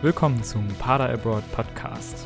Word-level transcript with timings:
Willkommen 0.00 0.44
zum 0.44 0.68
Pader 0.78 1.10
Abroad 1.10 1.42
Podcast. 1.50 2.24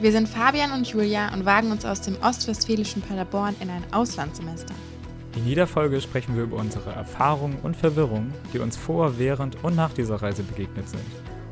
Wir 0.00 0.12
sind 0.12 0.28
Fabian 0.28 0.72
und 0.72 0.86
Julia 0.86 1.32
und 1.32 1.46
wagen 1.46 1.70
uns 1.70 1.86
aus 1.86 2.02
dem 2.02 2.14
ostwestfälischen 2.20 3.00
Paderborn 3.00 3.56
in 3.60 3.70
ein 3.70 3.82
Auslandssemester. 3.90 4.74
In 5.34 5.46
jeder 5.46 5.66
Folge 5.66 6.02
sprechen 6.02 6.36
wir 6.36 6.42
über 6.42 6.58
unsere 6.58 6.90
Erfahrungen 6.92 7.56
und 7.62 7.74
Verwirrungen, 7.74 8.34
die 8.52 8.58
uns 8.58 8.76
vor, 8.76 9.18
während 9.18 9.64
und 9.64 9.74
nach 9.74 9.94
dieser 9.94 10.16
Reise 10.16 10.42
begegnet 10.42 10.90
sind 10.90 11.00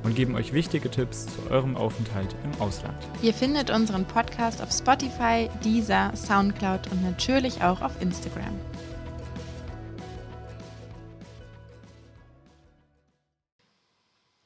und 0.02 0.14
geben 0.14 0.34
euch 0.34 0.52
wichtige 0.52 0.90
Tipps 0.90 1.24
zu 1.24 1.50
eurem 1.50 1.78
Aufenthalt 1.78 2.36
im 2.44 2.60
Ausland. 2.60 2.98
Ihr 3.22 3.32
findet 3.32 3.70
unseren 3.70 4.04
Podcast 4.04 4.62
auf 4.62 4.70
Spotify, 4.70 5.48
Deezer, 5.64 6.12
Soundcloud 6.14 6.92
und 6.92 7.02
natürlich 7.02 7.62
auch 7.62 7.80
auf 7.80 7.92
Instagram. 8.02 8.52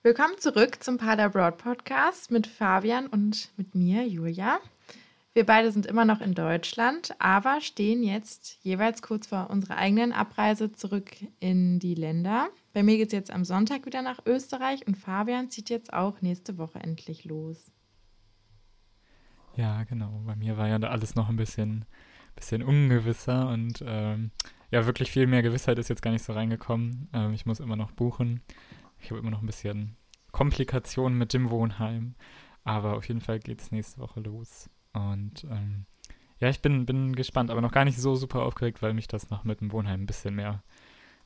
Willkommen 0.08 0.38
zurück 0.38 0.82
zum 0.82 0.96
Pader 0.96 1.28
Broad 1.28 1.58
Podcast 1.58 2.30
mit 2.30 2.46
Fabian 2.46 3.08
und 3.08 3.50
mit 3.58 3.74
mir, 3.74 4.08
Julia. 4.08 4.58
Wir 5.34 5.44
beide 5.44 5.70
sind 5.70 5.84
immer 5.84 6.06
noch 6.06 6.22
in 6.22 6.32
Deutschland, 6.32 7.14
aber 7.18 7.60
stehen 7.60 8.02
jetzt 8.02 8.56
jeweils 8.62 9.02
kurz 9.02 9.26
vor 9.26 9.50
unserer 9.50 9.76
eigenen 9.76 10.14
Abreise 10.14 10.72
zurück 10.72 11.10
in 11.40 11.78
die 11.78 11.94
Länder. 11.94 12.48
Bei 12.72 12.82
mir 12.82 12.96
geht 12.96 13.08
es 13.08 13.12
jetzt 13.12 13.30
am 13.30 13.44
Sonntag 13.44 13.84
wieder 13.84 14.00
nach 14.00 14.24
Österreich 14.24 14.86
und 14.86 14.96
Fabian 14.96 15.50
zieht 15.50 15.68
jetzt 15.68 15.92
auch 15.92 16.22
nächste 16.22 16.56
Woche 16.56 16.78
endlich 16.78 17.26
los. 17.26 17.70
Ja, 19.56 19.84
genau. 19.84 20.22
Bei 20.24 20.36
mir 20.36 20.56
war 20.56 20.68
ja 20.68 20.78
da 20.78 20.88
alles 20.88 21.16
noch 21.16 21.28
ein 21.28 21.36
bisschen, 21.36 21.84
bisschen 22.34 22.62
ungewisser 22.62 23.50
und 23.50 23.84
ähm, 23.86 24.30
ja, 24.70 24.86
wirklich 24.86 25.10
viel 25.10 25.26
mehr 25.26 25.42
Gewissheit 25.42 25.78
ist 25.78 25.90
jetzt 25.90 26.00
gar 26.00 26.12
nicht 26.12 26.24
so 26.24 26.32
reingekommen. 26.32 27.10
Ähm, 27.12 27.34
ich 27.34 27.44
muss 27.44 27.60
immer 27.60 27.76
noch 27.76 27.90
buchen. 27.90 28.40
Ich 29.00 29.10
habe 29.10 29.20
immer 29.20 29.30
noch 29.30 29.42
ein 29.42 29.46
bisschen 29.46 29.97
Komplikationen 30.32 31.18
mit 31.18 31.32
dem 31.32 31.50
Wohnheim. 31.50 32.14
Aber 32.64 32.96
auf 32.96 33.08
jeden 33.08 33.20
Fall 33.20 33.38
geht 33.38 33.60
es 33.60 33.72
nächste 33.72 33.98
Woche 33.98 34.20
los. 34.20 34.68
Und 34.92 35.44
ähm, 35.44 35.86
ja, 36.38 36.48
ich 36.48 36.60
bin, 36.60 36.86
bin 36.86 37.16
gespannt, 37.16 37.50
aber 37.50 37.60
noch 37.60 37.72
gar 37.72 37.84
nicht 37.84 37.98
so 37.98 38.14
super 38.14 38.42
aufgeregt, 38.42 38.82
weil 38.82 38.94
mich 38.94 39.08
das 39.08 39.30
noch 39.30 39.44
mit 39.44 39.60
dem 39.60 39.72
Wohnheim 39.72 40.02
ein 40.02 40.06
bisschen 40.06 40.34
mehr, 40.34 40.62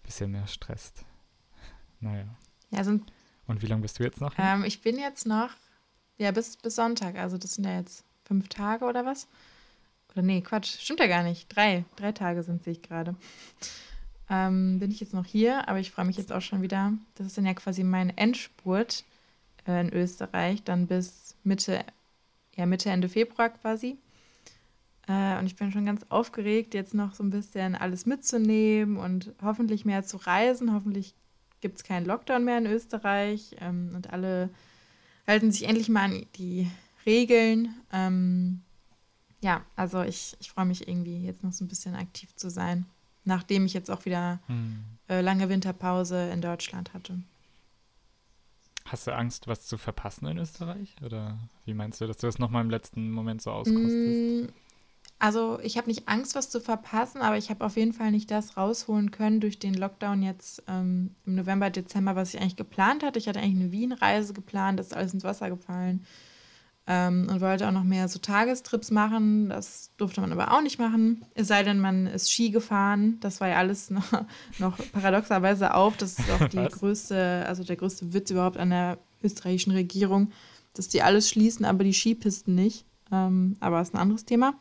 bisschen 0.03 0.31
mehr 0.31 0.47
stresst. 0.47 1.05
Naja. 2.01 2.27
Ja, 2.71 2.85
so 2.85 2.99
Und 3.47 3.63
wie 3.63 3.67
lange 3.67 3.83
bist 3.83 3.99
du 3.99 4.05
jetzt 4.05 4.21
noch? 4.21 4.35
Ähm, 4.39 4.65
ich 4.65 4.83
bin 4.83 4.99
jetzt 4.99 5.27
noch, 5.27 5.51
ja, 6.17 6.31
bis, 6.31 6.57
bis 6.57 6.77
Sonntag. 6.77 7.17
Also 7.17 7.39
das 7.39 7.55
sind 7.55 7.65
ja 7.65 7.77
jetzt 7.79 8.05
fünf 8.25 8.49
Tage 8.49 8.85
oder 8.85 9.05
was? 9.05 9.29
Oder 10.13 10.23
nee, 10.23 10.41
Quatsch, 10.43 10.79
stimmt 10.81 11.01
ja 11.01 11.07
gar 11.07 11.23
nicht. 11.23 11.55
Drei, 11.55 11.85
drei 11.97 12.13
Tage 12.13 12.43
sind, 12.43 12.63
sehe 12.63 12.75
ich 12.75 12.83
gerade 12.83 13.17
ähm, 14.33 14.79
bin 14.79 14.91
ich 14.91 15.01
jetzt 15.01 15.13
noch 15.13 15.27
hier, 15.27 15.69
aber 15.69 15.79
ich 15.79 15.91
freue 15.91 16.07
mich 16.07 16.17
jetzt 16.17 16.33
auch 16.33 16.41
schon 16.41 16.63
wieder. 16.63 16.95
Das 17.17 17.27
ist 17.27 17.37
dann 17.37 17.45
ja 17.45 17.53
quasi 17.53 17.85
mein 17.85 18.17
Endspurt 18.17 19.05
äh, 19.69 19.83
in 19.83 19.93
Österreich, 19.93 20.63
dann 20.65 20.87
bis 20.87 21.37
Mitte, 21.45 21.85
ja, 22.57 22.65
Mitte, 22.65 22.89
Ende 22.89 23.11
Februar 23.11 23.51
quasi. 23.51 23.99
Äh, 25.07 25.39
und 25.39 25.45
ich 25.45 25.57
bin 25.57 25.71
schon 25.71 25.85
ganz 25.85 26.07
aufgeregt, 26.09 26.73
jetzt 26.73 26.95
noch 26.95 27.13
so 27.13 27.23
ein 27.23 27.29
bisschen 27.29 27.75
alles 27.75 28.07
mitzunehmen 28.07 28.97
und 28.97 29.33
hoffentlich 29.43 29.85
mehr 29.85 30.03
zu 30.03 30.17
reisen. 30.17 30.73
Hoffentlich 30.73 31.15
gibt 31.61 31.77
es 31.77 31.85
keinen 31.85 32.07
Lockdown 32.07 32.43
mehr 32.43 32.57
in 32.57 32.67
Österreich 32.67 33.55
ähm, 33.61 33.93
und 33.95 34.15
alle 34.15 34.49
halten 35.27 35.53
sich 35.53 35.65
endlich 35.65 35.91
mal 35.91 36.05
an 36.05 36.27
die 36.37 36.71
Regeln. 37.05 37.75
Ähm, 37.93 38.63
ja, 39.43 39.63
also 39.77 40.01
ich, 40.01 40.39
ich 40.41 40.51
freue 40.51 40.65
mich 40.65 40.89
irgendwie 40.89 41.27
jetzt 41.27 41.45
noch 41.45 41.53
so 41.53 41.67
ein 41.67 41.69
bisschen 41.69 41.95
aktiv 41.97 42.35
zu 42.35 42.49
sein 42.49 42.87
nachdem 43.25 43.67
ich 43.67 43.73
jetzt 43.73 43.91
auch 43.91 44.05
wieder 44.05 44.41
hm. 44.47 44.85
äh, 45.09 45.21
lange 45.21 45.49
Winterpause 45.49 46.31
in 46.31 46.41
Deutschland 46.41 46.95
hatte. 46.95 47.19
Hast 48.85 49.07
du 49.07 49.15
Angst, 49.15 49.47
was 49.47 49.67
zu 49.67 49.79
verpassen 49.79 50.27
in 50.27 50.39
Österreich? 50.39 50.97
Oder 51.05 51.39
wie 51.65 51.75
meinst 51.75 52.01
du, 52.01 52.07
dass 52.07 52.19
du 52.19 52.27
das 52.27 52.39
nochmal 52.39 52.63
im 52.63 52.71
letzten 52.71 53.11
Moment 53.11 53.41
so 53.41 53.51
auskostest? 53.51 53.95
Mm, 53.95 54.47
also 55.19 55.61
ich 55.63 55.79
habe 55.79 55.89
nicht 55.89 56.09
Angst, 56.09 56.35
was 56.35 56.51
zu 56.51 56.61
verpassen, 56.61 57.23
aber 57.23 57.39
ich 57.39 57.49
habe 57.49 57.65
auf 57.65 57.77
jeden 57.77 57.93
Fall 57.93 58.11
nicht 58.11 58.31
das 58.31 58.57
rausholen 58.57 59.13
können 59.13 59.41
durch 59.41 59.59
den 59.61 59.75
Lockdown 59.75 60.23
jetzt 60.23 60.65
ähm, 60.67 61.15
im 61.25 61.37
November, 61.37 61.71
Dezember, 61.71 62.17
was 62.17 62.35
ich 62.35 62.41
eigentlich 62.41 62.57
geplant 62.57 63.05
hatte. 63.05 63.21
Ich 63.21 63.29
hatte 63.29 63.39
eigentlich 63.39 63.63
eine 63.63 63.73
Wien-Reise 63.73 64.33
geplant, 64.33 64.81
das 64.81 64.89
ist 64.89 64.95
alles 64.95 65.15
ins 65.15 65.25
Wasser 65.25 65.49
gefallen. 65.49 66.05
Ähm, 66.87 67.29
und 67.31 67.41
wollte 67.41 67.69
auch 67.69 67.73
noch 67.73 67.85
mehr 67.85 68.09
so 68.09 68.19
Tagestrips 68.19 68.91
machen. 68.91 69.49
Das 69.49 69.91
durfte 69.99 70.21
man 70.21 70.33
aber 70.33 70.53
auch 70.53 70.63
nicht 70.63 70.81
machen. 70.81 71.25
Es 71.35 71.47
sei 71.47 71.63
denn, 71.63 71.79
man 71.79 72.09
ist 72.09 72.33
Ski 72.33 72.51
gefahren. 72.51 73.19
Das 73.21 73.41
war 73.41 73.49
ja 73.49 73.57
alles 73.57 73.91
noch, 73.91 74.05
noch 74.59 74.77
paradoxerweise 74.93 75.75
auf. 75.75 75.97
Das 75.97 76.19
ist 76.19 76.31
auch 76.31 76.49
die 76.49 76.57
Was? 76.57 76.73
größte, 76.73 77.45
also 77.47 77.63
der 77.63 77.77
größte 77.77 78.13
Witz 78.13 78.31
überhaupt 78.31 78.57
an 78.57 78.71
der 78.71 78.99
österreichischen 79.23 79.73
Regierung, 79.73 80.33
dass 80.75 80.89
die 80.89 81.03
alles 81.03 81.29
schließen, 81.29 81.65
aber 81.65 81.85
die 81.85 81.93
Skipisten 81.93 82.57
nicht. 82.57 82.85
Ähm, 83.13 83.57
aber 83.61 83.81
ist 83.81 83.95
ein 83.95 84.01
anderes 84.01 84.25
Thema. 84.25 84.55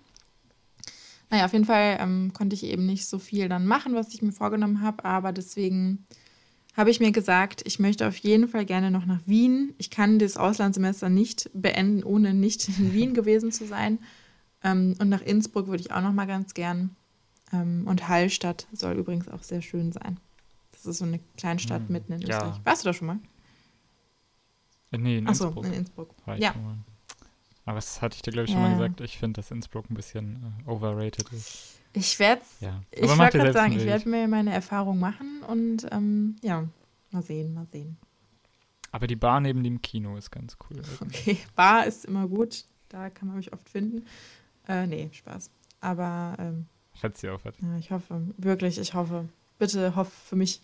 Naja, 1.32 1.46
auf 1.46 1.54
jeden 1.54 1.66
Fall 1.66 1.98
ähm, 2.02 2.34
konnte 2.34 2.56
ich 2.56 2.66
eben 2.66 2.86
nicht 2.86 3.08
so 3.08 3.18
viel 3.18 3.48
dann 3.48 3.66
machen, 3.66 3.96
was 3.96 4.14
ich 4.14 4.22
mir 4.22 4.34
vorgenommen 4.34 4.82
habe, 4.82 5.06
aber 5.06 5.32
deswegen 5.32 6.06
habe 6.74 6.90
ich 6.90 7.00
mir 7.00 7.12
gesagt, 7.12 7.62
ich 7.66 7.80
möchte 7.80 8.08
auf 8.08 8.18
jeden 8.18 8.48
Fall 8.48 8.66
gerne 8.66 8.92
noch 8.92 9.06
nach 9.06 9.22
Wien. 9.26 9.74
Ich 9.78 9.90
kann 9.90 10.20
das 10.20 10.38
Auslandssemester 10.38 11.10
nicht 11.10 11.50
beenden, 11.54 12.04
ohne 12.04 12.34
nicht 12.34 12.70
in 12.70 12.94
Wien 12.94 13.14
gewesen 13.14 13.52
zu 13.52 13.66
sein. 13.66 14.00
Ähm, 14.64 14.96
und 15.00 15.10
nach 15.10 15.22
Innsbruck 15.22 15.68
würde 15.68 15.82
ich 15.82 15.92
auch 15.92 16.02
noch 16.02 16.14
mal 16.14 16.28
ganz 16.28 16.54
gern. 16.54 16.96
Ähm, 17.52 17.84
und 17.88 18.08
Hallstatt 18.08 18.68
soll 18.72 18.94
übrigens 18.94 19.28
auch 19.28 19.44
sehr 19.44 19.62
schön 19.62 19.92
sein. 19.92 20.18
Das 20.72 20.86
ist 20.86 21.00
so 21.00 21.06
eine 21.06 21.20
Kleinstadt 21.38 21.84
hm, 21.84 21.92
mitten 21.92 22.14
in 22.14 22.22
ja. 22.22 22.38
Österreich. 22.38 22.62
Warst 22.64 22.84
du 22.84 22.90
da 22.90 22.94
schon 22.94 23.08
mal? 23.08 23.20
Äh, 24.92 24.98
nee, 24.98 25.18
in 25.18 25.28
Achso, 25.28 25.46
Innsbruck. 25.46 25.66
in 25.66 25.74
Innsbruck. 25.74 26.16
ja. 26.38 26.56
Aber 27.66 27.76
das 27.76 28.02
hatte 28.02 28.16
ich 28.16 28.22
dir, 28.22 28.32
glaube 28.32 28.46
ich, 28.46 28.52
schon 28.52 28.62
ja. 28.62 28.70
mal 28.70 28.78
gesagt. 28.78 29.02
Ich 29.02 29.18
finde, 29.18 29.42
dass 29.42 29.52
Innsbruck 29.52 29.90
ein 29.90 29.94
bisschen 29.94 30.56
äh, 30.66 30.70
overrated 30.70 31.32
ist. 31.34 31.81
Ich 31.94 32.20
werde 32.20 32.42
ja. 32.62 32.82
ich 32.92 33.18
wollte 33.18 33.38
gerade 33.38 33.54
sagen, 33.54 33.74
ich 33.74 33.86
werde 33.86 34.08
mir 34.08 34.28
meine 34.28 34.54
Erfahrung 34.54 35.00
machen 35.00 35.42
und 35.48 35.88
ähm, 35.92 36.38
ja, 36.42 36.68
mal 37.12 37.22
sehen, 37.22 37.54
mal 37.54 37.68
sehen. 37.72 37.98
Aber 38.92 39.08
die 39.08 39.16
Bar 39.16 39.40
neben 39.40 39.64
dem 39.64 39.82
Kino 39.82 40.18
ist 40.18 40.32
ganz 40.32 40.58
cool. 40.70 40.82
Okay, 41.02 41.38
Bar 41.56 41.86
ist 41.86 42.06
immer 42.06 42.28
gut. 42.28 42.66
Da 42.90 43.10
kann 43.10 43.28
man 43.30 43.38
mich 43.38 43.54
oft 43.54 43.70
finden. 43.70 44.06
Äh, 44.68 44.86
nee, 44.86 45.10
Spaß. 45.14 45.50
Aber 45.80 46.36
ähm, 46.40 46.66
Schätze 46.94 47.22
sie 47.22 47.30
auf. 47.30 47.44
Ja, 47.46 47.78
ich 47.78 47.92
hoffe, 47.92 48.22
wirklich, 48.38 48.78
ich 48.78 48.94
hoffe. 48.94 49.30
Bitte 49.58 49.96
hoff 49.96 50.12
für 50.12 50.36
mich, 50.36 50.62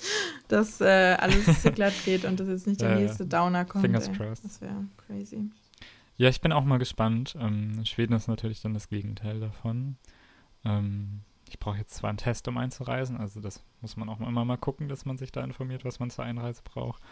dass 0.48 0.80
äh, 0.80 1.16
alles 1.18 1.62
so 1.62 1.70
glatt 1.74 1.94
geht 2.04 2.24
und 2.24 2.40
dass 2.40 2.48
jetzt 2.48 2.66
nicht 2.66 2.80
der 2.80 2.96
nächste 2.96 3.26
Downer 3.26 3.64
kommt. 3.64 3.84
Fingers 3.84 4.08
ey. 4.08 4.14
crossed. 4.14 4.44
Das 4.44 4.60
wäre 4.60 4.84
crazy. 5.06 5.50
Ja, 6.16 6.28
ich 6.28 6.40
bin 6.40 6.52
auch 6.52 6.64
mal 6.64 6.78
gespannt. 6.78 7.36
Ähm, 7.40 7.84
Schweden 7.86 8.12
ist 8.12 8.28
natürlich 8.28 8.60
dann 8.60 8.74
das 8.74 8.88
Gegenteil 8.88 9.40
davon. 9.40 9.96
Ähm, 10.64 11.22
ich 11.48 11.58
brauche 11.58 11.78
jetzt 11.78 11.94
zwar 11.94 12.10
einen 12.10 12.18
Test, 12.18 12.46
um 12.46 12.56
einzureisen, 12.58 13.16
also 13.16 13.40
das 13.40 13.64
muss 13.80 13.96
man 13.96 14.08
auch 14.08 14.20
immer 14.20 14.44
mal 14.44 14.56
gucken, 14.56 14.88
dass 14.88 15.04
man 15.04 15.18
sich 15.18 15.32
da 15.32 15.42
informiert, 15.42 15.84
was 15.84 15.98
man 15.98 16.10
zur 16.10 16.24
Einreise 16.24 16.62
braucht. 16.62 17.02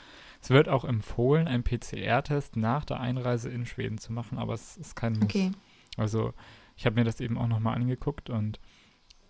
Es 0.40 0.50
wird 0.50 0.68
auch 0.68 0.84
empfohlen, 0.84 1.48
einen 1.48 1.64
PCR-Test 1.64 2.56
nach 2.56 2.84
der 2.84 3.00
Einreise 3.00 3.48
in 3.50 3.66
Schweden 3.66 3.98
zu 3.98 4.12
machen, 4.12 4.38
aber 4.38 4.54
es 4.54 4.76
ist 4.76 4.94
kein 4.94 5.14
Muss. 5.14 5.24
Okay. 5.24 5.50
Also 5.96 6.32
ich 6.76 6.86
habe 6.86 6.94
mir 6.94 7.04
das 7.04 7.20
eben 7.20 7.36
auch 7.36 7.48
nochmal 7.48 7.74
angeguckt 7.74 8.30
und 8.30 8.60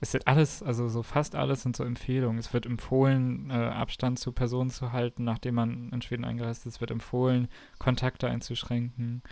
es 0.01 0.13
wird 0.13 0.27
alles, 0.27 0.63
also 0.63 0.89
so 0.89 1.03
fast 1.03 1.35
alles 1.35 1.63
sind 1.63 1.75
so 1.75 1.85
Empfehlungen. 1.85 2.39
Es 2.39 2.53
wird 2.53 2.67
empfohlen, 2.67 3.51
äh, 3.51 3.55
Abstand 3.55 4.19
zu 4.19 4.33
Personen 4.33 4.71
zu 4.71 4.93
halten, 4.93 5.25
nachdem 5.25 5.57
man 5.57 5.91
in 5.91 6.03
Schweden 6.03 6.25
eingereist 6.25 6.67
ist. 6.67 6.75
Es 6.75 6.81
wird 6.81 6.91
empfohlen, 6.91 7.49
Kontakte 7.79 8.29
einzuschränken. 8.29 9.23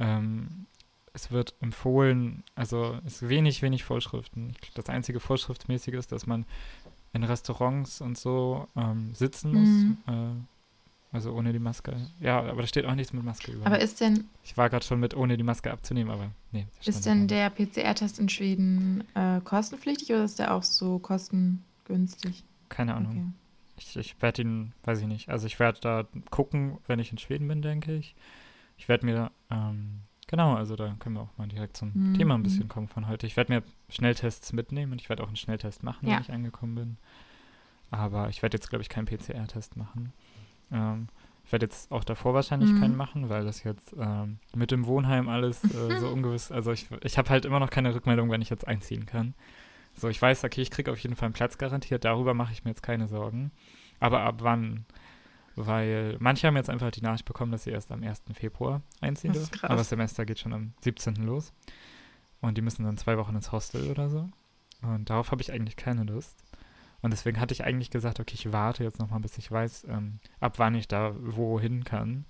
Ähm, 0.00 0.66
es 1.14 1.30
wird 1.30 1.54
empfohlen, 1.60 2.42
also 2.54 2.98
es 3.04 3.22
ist 3.22 3.28
wenig, 3.28 3.62
wenig 3.62 3.84
Vorschriften. 3.84 4.54
Das 4.74 4.88
einzige 4.88 5.20
Vorschriftsmäßige 5.20 5.94
ist, 5.94 6.12
dass 6.12 6.26
man 6.26 6.46
in 7.12 7.24
Restaurants 7.24 8.00
und 8.00 8.16
so 8.16 8.66
ähm, 8.76 9.14
sitzen 9.14 9.52
muss. 9.52 9.68
Mhm. 9.68 9.98
Äh, 10.06 11.14
also 11.14 11.34
ohne 11.34 11.52
die 11.52 11.58
Maske. 11.58 11.94
Ja, 12.20 12.40
aber 12.40 12.62
da 12.62 12.66
steht 12.66 12.86
auch 12.86 12.94
nichts 12.94 13.12
mit 13.12 13.22
Maske 13.22 13.52
über. 13.52 13.66
Aber 13.66 13.78
ist 13.78 14.00
denn. 14.00 14.24
Ich 14.42 14.56
war 14.56 14.70
gerade 14.70 14.84
schon 14.84 14.98
mit, 14.98 15.14
ohne 15.14 15.36
die 15.36 15.42
Maske 15.42 15.70
abzunehmen, 15.70 16.10
aber 16.10 16.30
nee. 16.52 16.66
Ist 16.84 17.04
denn 17.04 17.28
der 17.28 17.50
PCR-Test 17.50 18.18
in 18.18 18.30
Schweden 18.30 19.04
äh, 19.14 19.40
kostenpflichtig 19.42 20.10
oder 20.10 20.24
ist 20.24 20.38
der 20.38 20.54
auch 20.54 20.62
so 20.62 20.98
kostengünstig? 20.98 22.44
Keine 22.70 22.94
Ahnung. 22.94 23.12
Okay. 23.12 23.26
Ich, 23.76 23.96
ich 23.96 24.22
werde 24.22 24.42
ihn, 24.42 24.72
weiß 24.84 25.00
ich 25.00 25.06
nicht. 25.06 25.28
Also 25.28 25.46
ich 25.46 25.58
werde 25.58 25.80
da 25.80 26.06
gucken, 26.30 26.78
wenn 26.86 26.98
ich 26.98 27.12
in 27.12 27.18
Schweden 27.18 27.46
bin, 27.46 27.60
denke 27.60 27.94
ich. 27.94 28.14
Ich 28.78 28.88
werde 28.88 29.04
mir 29.04 29.30
ähm, 29.50 30.00
Genau, 30.32 30.54
also 30.54 30.76
da 30.76 30.96
können 30.98 31.16
wir 31.16 31.20
auch 31.20 31.36
mal 31.36 31.46
direkt 31.46 31.76
zum 31.76 31.92
mhm. 31.92 32.14
Thema 32.14 32.36
ein 32.36 32.42
bisschen 32.42 32.66
kommen 32.66 32.88
von 32.88 33.06
heute. 33.06 33.26
Ich 33.26 33.36
werde 33.36 33.52
mir 33.52 33.62
Schnelltests 33.90 34.54
mitnehmen 34.54 34.92
und 34.92 34.98
ich 34.98 35.10
werde 35.10 35.22
auch 35.22 35.26
einen 35.26 35.36
Schnelltest 35.36 35.82
machen, 35.82 36.08
ja. 36.08 36.14
wenn 36.14 36.22
ich 36.22 36.32
angekommen 36.32 36.74
bin. 36.74 36.96
Aber 37.90 38.30
ich 38.30 38.40
werde 38.40 38.56
jetzt, 38.56 38.70
glaube 38.70 38.80
ich, 38.80 38.88
keinen 38.88 39.04
PCR-Test 39.04 39.76
machen. 39.76 40.14
Ähm, 40.72 41.08
ich 41.44 41.52
werde 41.52 41.66
jetzt 41.66 41.92
auch 41.92 42.02
davor 42.02 42.32
wahrscheinlich 42.32 42.70
mhm. 42.70 42.80
keinen 42.80 42.96
machen, 42.96 43.28
weil 43.28 43.44
das 43.44 43.62
jetzt 43.62 43.94
ähm, 43.98 44.38
mit 44.56 44.70
dem 44.70 44.86
Wohnheim 44.86 45.28
alles 45.28 45.64
äh, 45.64 45.98
so 46.00 46.08
ungewiss, 46.08 46.50
also 46.50 46.72
ich, 46.72 46.86
ich 47.02 47.18
habe 47.18 47.28
halt 47.28 47.44
immer 47.44 47.60
noch 47.60 47.68
keine 47.68 47.94
Rückmeldung, 47.94 48.30
wenn 48.30 48.40
ich 48.40 48.48
jetzt 48.48 48.66
einziehen 48.66 49.04
kann. 49.04 49.34
So, 49.94 50.08
ich 50.08 50.22
weiß, 50.22 50.44
okay, 50.44 50.62
ich 50.62 50.70
kriege 50.70 50.90
auf 50.90 50.98
jeden 50.98 51.14
Fall 51.14 51.26
einen 51.26 51.34
Platz 51.34 51.58
garantiert, 51.58 52.06
darüber 52.06 52.32
mache 52.32 52.54
ich 52.54 52.64
mir 52.64 52.70
jetzt 52.70 52.82
keine 52.82 53.06
Sorgen. 53.06 53.50
Aber 54.00 54.20
ab 54.20 54.36
wann? 54.38 54.86
Weil 55.56 56.16
manche 56.20 56.46
haben 56.46 56.56
jetzt 56.56 56.70
einfach 56.70 56.90
die 56.90 57.02
Nachricht 57.02 57.24
bekommen, 57.24 57.52
dass 57.52 57.64
sie 57.64 57.70
erst 57.70 57.92
am 57.92 58.02
1. 58.02 58.22
Februar 58.34 58.82
einziehen 59.00 59.32
dürfen. 59.32 59.58
Aber 59.62 59.76
das 59.76 59.88
Semester 59.88 60.24
geht 60.24 60.38
schon 60.38 60.52
am 60.52 60.72
17. 60.80 61.14
los. 61.16 61.52
Und 62.40 62.56
die 62.58 62.62
müssen 62.62 62.84
dann 62.84 62.96
zwei 62.96 63.16
Wochen 63.18 63.34
ins 63.36 63.52
Hostel 63.52 63.90
oder 63.90 64.08
so. 64.10 64.28
Und 64.82 65.10
darauf 65.10 65.30
habe 65.30 65.42
ich 65.42 65.52
eigentlich 65.52 65.76
keine 65.76 66.04
Lust. 66.04 66.42
Und 67.02 67.10
deswegen 67.12 67.40
hatte 67.40 67.52
ich 67.54 67.64
eigentlich 67.64 67.90
gesagt, 67.90 68.20
okay, 68.20 68.34
ich 68.34 68.52
warte 68.52 68.84
jetzt 68.84 68.98
nochmal, 68.98 69.20
bis 69.20 69.36
ich 69.38 69.50
weiß, 69.50 69.86
ähm, 69.88 70.18
ab 70.40 70.58
wann 70.58 70.74
ich 70.74 70.88
da 70.88 71.14
wohin 71.18 71.84
kann. 71.84 72.24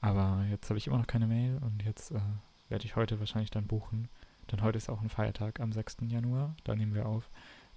Aber 0.00 0.44
jetzt 0.50 0.68
habe 0.70 0.78
ich 0.78 0.86
immer 0.88 0.98
noch 0.98 1.06
keine 1.06 1.26
Mail 1.28 1.58
und 1.58 1.82
jetzt 1.84 2.10
äh, 2.10 2.20
werde 2.68 2.84
ich 2.84 2.96
heute 2.96 3.20
wahrscheinlich 3.20 3.50
dann 3.50 3.66
buchen. 3.66 4.08
Denn 4.50 4.62
heute 4.62 4.76
ist 4.76 4.88
auch 4.88 5.00
ein 5.00 5.08
Feiertag 5.08 5.60
am 5.60 5.72
6. 5.72 5.98
Januar. 6.08 6.56
Da 6.64 6.74
nehmen 6.74 6.94
wir 6.94 7.06
auf. 7.06 7.30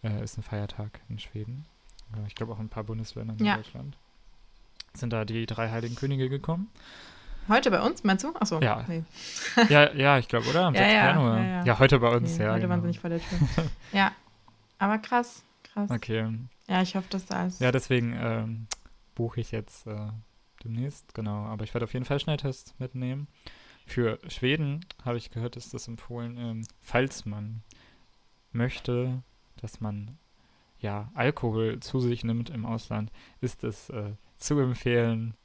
Äh, 0.03 0.23
ist 0.23 0.37
ein 0.37 0.43
Feiertag 0.43 1.01
in 1.09 1.19
Schweden. 1.19 1.65
Äh, 2.15 2.25
ich 2.27 2.33
glaube 2.35 2.53
auch 2.53 2.59
in 2.59 2.65
ein 2.65 2.69
paar 2.69 2.83
Bundesländern 2.83 3.37
in 3.37 3.45
Ja. 3.45 3.57
Deutschland. 3.57 3.97
Sind 4.95 5.11
da 5.13 5.25
die 5.25 5.45
drei 5.45 5.69
Heiligen 5.69 5.95
Könige 5.95 6.29
gekommen? 6.29 6.69
Heute 7.47 7.69
bei 7.69 7.81
uns, 7.81 8.03
meinst 8.03 8.23
du? 8.23 8.33
Achso. 8.35 8.59
Ja. 8.61 8.83
Nee. 8.87 9.03
ja, 9.69 9.93
ja, 9.93 10.17
ich 10.17 10.27
glaube, 10.27 10.47
oder? 10.49 10.65
Am 10.65 10.73
Ja, 10.73 10.81
6. 10.81 10.93
ja, 10.93 11.05
Januar. 11.05 11.39
ja, 11.43 11.63
ja. 11.65 11.79
Heute 11.79 11.99
bei 11.99 12.09
uns, 12.15 12.37
Nee, 12.37 12.43
ja. 12.43 12.51
heute 12.51 12.61
genau. 12.61 12.71
waren 12.71 12.81
sie 12.81 12.87
nicht 12.87 12.99
vor 13.01 13.09
der 13.09 13.19
Tür. 13.19 13.37
ja. 13.91 14.11
Aber 14.79 14.97
krass, 14.97 15.43
krass. 15.63 15.91
Okay. 15.91 16.27
Ja, 16.67 16.81
ich 16.81 16.95
hoffe, 16.95 17.07
dass 17.09 17.25
da 17.27 17.41
alles. 17.41 17.59
Ja, 17.59 17.71
deswegen 17.71 18.15
ähm, 18.19 18.67
buche 19.13 19.39
ich 19.41 19.51
jetzt 19.51 19.85
äh, 19.85 20.07
demnächst, 20.63 21.13
genau. 21.13 21.45
Aber 21.45 21.63
ich 21.63 21.73
werde 21.73 21.83
auf 21.85 21.93
jeden 21.93 22.05
Fall 22.05 22.19
Schnelltests 22.19 22.73
mitnehmen. 22.79 23.27
Für 23.85 24.17
Schweden 24.27 24.83
habe 25.03 25.17
ich 25.17 25.29
gehört, 25.29 25.55
ist 25.55 25.73
das 25.75 25.87
empfohlen, 25.87 26.37
ähm, 26.39 26.67
falls 26.81 27.25
man 27.25 27.61
möchte, 28.51 29.21
dass 29.61 29.79
man 29.81 30.17
ja 30.79 31.11
Alkohol 31.13 31.79
zu 31.81 31.99
sich 31.99 32.23
nimmt 32.23 32.49
im 32.49 32.65
Ausland, 32.65 33.11
ist 33.41 33.63
es 33.63 33.89
äh, 33.91 34.13
zu 34.37 34.59
empfehlen, 34.59 35.35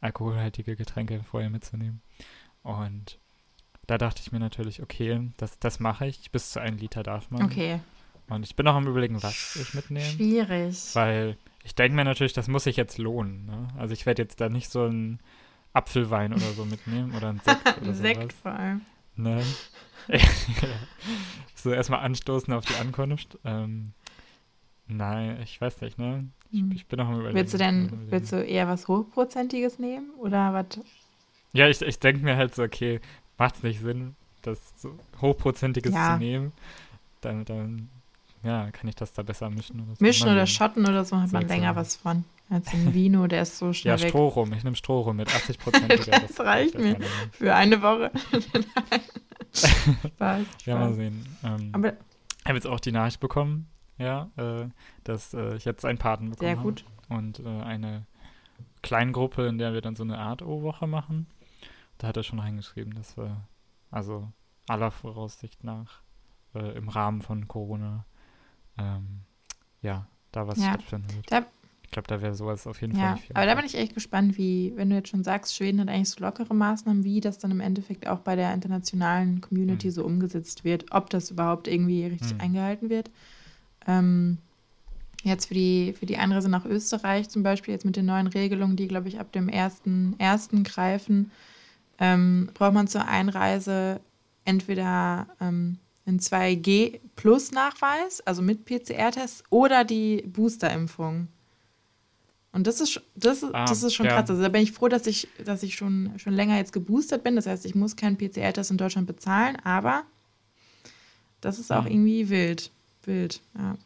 alkoholhaltige 0.00 0.76
Getränke 0.76 1.22
vorher 1.24 1.50
mitzunehmen. 1.50 2.00
Und 2.62 3.18
da 3.86 3.98
dachte 3.98 4.20
ich 4.22 4.32
mir 4.32 4.38
natürlich, 4.38 4.82
okay, 4.82 5.30
das, 5.38 5.58
das 5.58 5.80
mache 5.80 6.06
ich. 6.06 6.30
Bis 6.30 6.50
zu 6.52 6.60
einem 6.60 6.76
Liter 6.76 7.02
darf 7.02 7.30
man. 7.30 7.42
okay. 7.42 7.80
Und 8.28 8.44
ich 8.44 8.54
bin 8.54 8.68
auch 8.68 8.74
am 8.74 8.86
überlegen, 8.86 9.22
was 9.22 9.56
ich 9.56 9.72
mitnehme. 9.72 10.04
Schwierig. 10.04 10.94
Weil 10.94 11.38
ich 11.64 11.74
denke 11.74 11.96
mir 11.96 12.04
natürlich, 12.04 12.34
das 12.34 12.48
muss 12.48 12.64
sich 12.64 12.76
jetzt 12.76 12.98
lohnen. 12.98 13.46
Ne? 13.46 13.68
Also 13.78 13.94
ich 13.94 14.04
werde 14.04 14.22
jetzt 14.22 14.40
da 14.40 14.50
nicht 14.50 14.70
so 14.70 14.84
einen 14.84 15.18
Apfelwein 15.72 16.34
oder 16.34 16.52
so 16.52 16.66
mitnehmen 16.66 17.14
oder 17.14 17.30
einen 17.30 17.40
Sekt 17.40 17.66
oder 17.66 17.76
Ein 17.88 17.94
Sekt 17.94 18.20
sowas. 18.20 18.34
vor 18.42 18.52
allem. 18.52 18.80
Ne? 19.16 19.42
so 21.54 21.72
erstmal 21.72 22.00
anstoßen 22.00 22.52
auf 22.52 22.66
die 22.66 22.74
Ankunft. 22.74 23.38
Ähm, 23.44 23.92
nein, 24.86 25.40
ich 25.42 25.58
weiß 25.60 25.80
nicht, 25.80 25.98
ne? 25.98 26.28
Ich, 26.50 26.60
Hm. 26.60 26.72
ich 26.72 26.86
bin 26.86 26.98
noch 26.98 27.08
am 27.08 27.14
überlegen. 27.20 27.34
Willst 27.36 27.54
du 27.54 27.58
denn, 27.58 28.10
willst 28.10 28.32
du 28.32 28.42
eher 28.42 28.66
was 28.68 28.88
Hochprozentiges 28.88 29.78
nehmen? 29.78 30.10
Oder 30.18 30.52
was? 30.54 30.80
Ja, 31.52 31.68
ich, 31.68 31.80
ich 31.82 31.98
denke 31.98 32.22
mir 32.24 32.36
halt 32.36 32.54
so, 32.54 32.62
okay, 32.62 33.00
macht 33.36 33.56
es 33.56 33.62
nicht 33.62 33.80
Sinn, 33.80 34.14
das 34.42 34.58
so 34.76 34.98
hochprozentiges 35.20 35.94
Ja. 35.94 36.12
zu 36.14 36.18
nehmen? 36.18 36.52
Dann, 37.20 37.44
dann, 37.44 37.88
ja, 38.42 38.70
kann 38.70 38.88
ich 38.88 38.94
das 38.94 39.12
da 39.12 39.22
besser 39.22 39.50
mischen 39.50 39.80
oder 39.80 39.94
so. 39.96 40.04
Mischen 40.04 40.28
oder 40.28 40.46
schotten 40.46 40.86
oder 40.86 41.04
so 41.04 41.16
hat 41.20 41.32
man 41.32 41.46
länger 41.48 41.74
was 41.76 41.96
von. 41.96 42.24
Als 42.50 42.72
ein 42.72 42.94
Vino, 42.94 43.26
der 43.26 43.42
ist 43.42 43.58
so 43.58 43.72
schnell 43.74 43.96
Ja, 43.96 44.00
weg. 44.02 44.08
Strohrum. 44.10 44.52
Ich 44.54 44.64
nehme 44.64 44.76
Strohrum 44.76 45.16
mit 45.16 45.28
80 45.34 45.58
Prozent. 45.58 46.06
Das 46.06 46.40
reicht 46.40 46.78
mir. 46.78 46.96
Für 47.32 47.54
eine 47.54 47.82
Woche. 47.82 48.10
Spaß, 49.52 50.46
Ja, 50.64 50.74
mal 50.76 50.86
Spaß. 50.86 50.96
sehen. 50.96 51.36
Ähm, 51.44 51.70
Aber 51.72 51.88
ich 51.92 52.44
habe 52.46 52.54
jetzt 52.54 52.66
auch 52.66 52.80
die 52.80 52.92
Nachricht 52.92 53.20
bekommen, 53.20 53.66
ja, 53.98 54.30
äh, 54.36 54.68
dass 55.04 55.34
äh, 55.34 55.56
ich 55.56 55.64
jetzt 55.64 55.84
einen 55.84 55.98
Paten 55.98 56.30
bekommen 56.30 56.54
sehr 56.56 56.62
gut. 56.62 56.84
habe. 57.08 57.18
Und 57.20 57.40
äh, 57.40 57.48
eine 57.62 58.06
Kleingruppe, 58.82 59.46
in 59.46 59.58
der 59.58 59.72
wir 59.72 59.80
dann 59.80 59.96
so 59.96 60.02
eine 60.04 60.18
Art 60.18 60.42
O-Woche 60.42 60.86
machen. 60.86 61.26
Da 61.98 62.08
hat 62.08 62.16
er 62.16 62.22
schon 62.22 62.38
reingeschrieben, 62.38 62.94
dass 62.94 63.16
wir, 63.16 63.40
also 63.90 64.30
aller 64.68 64.90
Voraussicht 64.90 65.64
nach, 65.64 66.02
äh, 66.54 66.76
im 66.76 66.88
Rahmen 66.88 67.22
von 67.22 67.48
Corona, 67.48 68.04
ähm, 68.78 69.22
ja, 69.82 70.06
da 70.32 70.46
was 70.46 70.58
Ja. 70.62 70.68
stattfinden 70.68 71.12
wird. 71.14 71.30
Da- 71.32 71.46
ich 71.82 71.90
glaube, 71.90 72.06
da 72.06 72.20
wäre 72.20 72.34
sowas 72.34 72.66
auf 72.66 72.80
jeden 72.82 72.92
Fall 72.92 73.02
Ja, 73.02 73.12
nicht 73.14 73.24
viel. 73.26 73.34
aber 73.34 73.46
da 73.46 73.54
bin 73.54 73.64
ich 73.64 73.74
echt 73.74 73.94
gespannt, 73.94 74.36
wie, 74.36 74.74
wenn 74.76 74.90
du 74.90 74.96
jetzt 74.96 75.08
schon 75.08 75.24
sagst, 75.24 75.56
Schweden 75.56 75.80
hat 75.80 75.88
eigentlich 75.88 76.10
so 76.10 76.20
lockere 76.20 76.54
Maßnahmen, 76.54 77.02
wie 77.02 77.20
das 77.20 77.38
dann 77.38 77.50
im 77.50 77.60
Endeffekt 77.60 78.06
auch 78.06 78.18
bei 78.20 78.36
der 78.36 78.52
internationalen 78.52 79.40
Community 79.40 79.88
Hm. 79.88 79.92
so 79.92 80.04
umgesetzt 80.04 80.64
wird, 80.64 80.84
ob 80.92 81.08
das 81.08 81.30
überhaupt 81.30 81.66
irgendwie 81.66 82.04
richtig 82.04 82.32
Hm. 82.32 82.40
eingehalten 82.40 82.90
wird. 82.90 83.10
Ähm, 83.88 84.38
jetzt 85.24 85.46
für 85.46 85.54
die, 85.54 85.94
für 85.98 86.06
die 86.06 86.18
Einreise 86.18 86.48
nach 86.48 86.64
Österreich 86.64 87.28
zum 87.28 87.42
Beispiel, 87.42 87.74
jetzt 87.74 87.84
mit 87.84 87.96
den 87.96 88.06
neuen 88.06 88.28
Regelungen, 88.28 88.76
die, 88.76 88.86
glaube 88.86 89.08
ich, 89.08 89.18
ab 89.18 89.32
dem 89.32 89.48
1.1. 89.48 90.62
greifen, 90.62 91.32
ähm, 91.98 92.48
braucht 92.54 92.74
man 92.74 92.86
zur 92.86 93.08
Einreise 93.08 94.00
entweder 94.44 95.26
ähm, 95.40 95.78
einen 96.06 96.20
2G-Plus-Nachweis, 96.20 98.20
also 98.22 98.42
mit 98.42 98.64
PCR-Test, 98.64 99.44
oder 99.50 99.84
die 99.84 100.22
Booster-Impfung. 100.26 101.28
Und 102.52 102.66
das 102.66 102.80
ist, 102.80 103.00
das 103.14 103.44
Ah, 103.44 103.66
das 103.68 103.82
ist 103.82 103.94
schon 103.94 104.06
ja. 104.06 104.14
krass. 104.14 104.30
Also 104.30 104.42
da 104.42 104.48
bin 104.48 104.62
ich 104.62 104.72
froh, 104.72 104.88
dass 104.88 105.06
ich, 105.06 105.28
dass 105.44 105.62
ich 105.62 105.76
schon, 105.76 106.12
schon 106.18 106.32
länger 106.32 106.56
jetzt 106.56 106.72
geboostert 106.72 107.22
bin. 107.22 107.36
Das 107.36 107.46
heißt, 107.46 107.66
ich 107.66 107.74
muss 107.74 107.96
keinen 107.96 108.16
PCR-Test 108.16 108.70
in 108.70 108.78
Deutschland 108.78 109.06
bezahlen, 109.06 109.56
aber 109.64 110.04
das 111.40 111.58
ist 111.58 111.70
auch 111.70 111.84
Mhm. 111.84 111.90
irgendwie 111.90 112.28
wild. 112.30 112.70
Wild, 113.08 113.42
ja. 113.58 113.76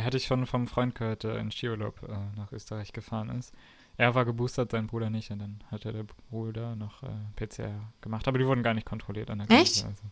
Hätte 0.00 0.16
ich 0.16 0.24
schon 0.26 0.46
vom 0.46 0.66
Freund 0.68 0.94
gehört, 0.94 1.24
der 1.24 1.36
in 1.38 1.50
Skiurlaub 1.50 2.02
äh, 2.08 2.12
nach 2.38 2.50
Österreich 2.52 2.92
gefahren 2.94 3.28
ist. 3.38 3.52
Er 3.96 4.14
war 4.14 4.24
geboostert, 4.24 4.70
sein 4.70 4.86
Bruder 4.86 5.10
nicht. 5.10 5.30
Und 5.30 5.40
dann 5.40 5.60
hat 5.70 5.84
er 5.84 5.92
der 5.92 6.04
Bruder 6.30 6.74
noch 6.76 7.02
äh, 7.02 7.08
PCR 7.36 7.74
gemacht. 8.00 8.26
Aber 8.28 8.38
die 8.38 8.46
wurden 8.46 8.62
gar 8.62 8.72
nicht 8.72 8.86
kontrolliert 8.86 9.28
an 9.30 9.38
der 9.38 9.50
Echt? 9.50 9.82
Grenze. 9.82 9.86
Also. 9.86 10.02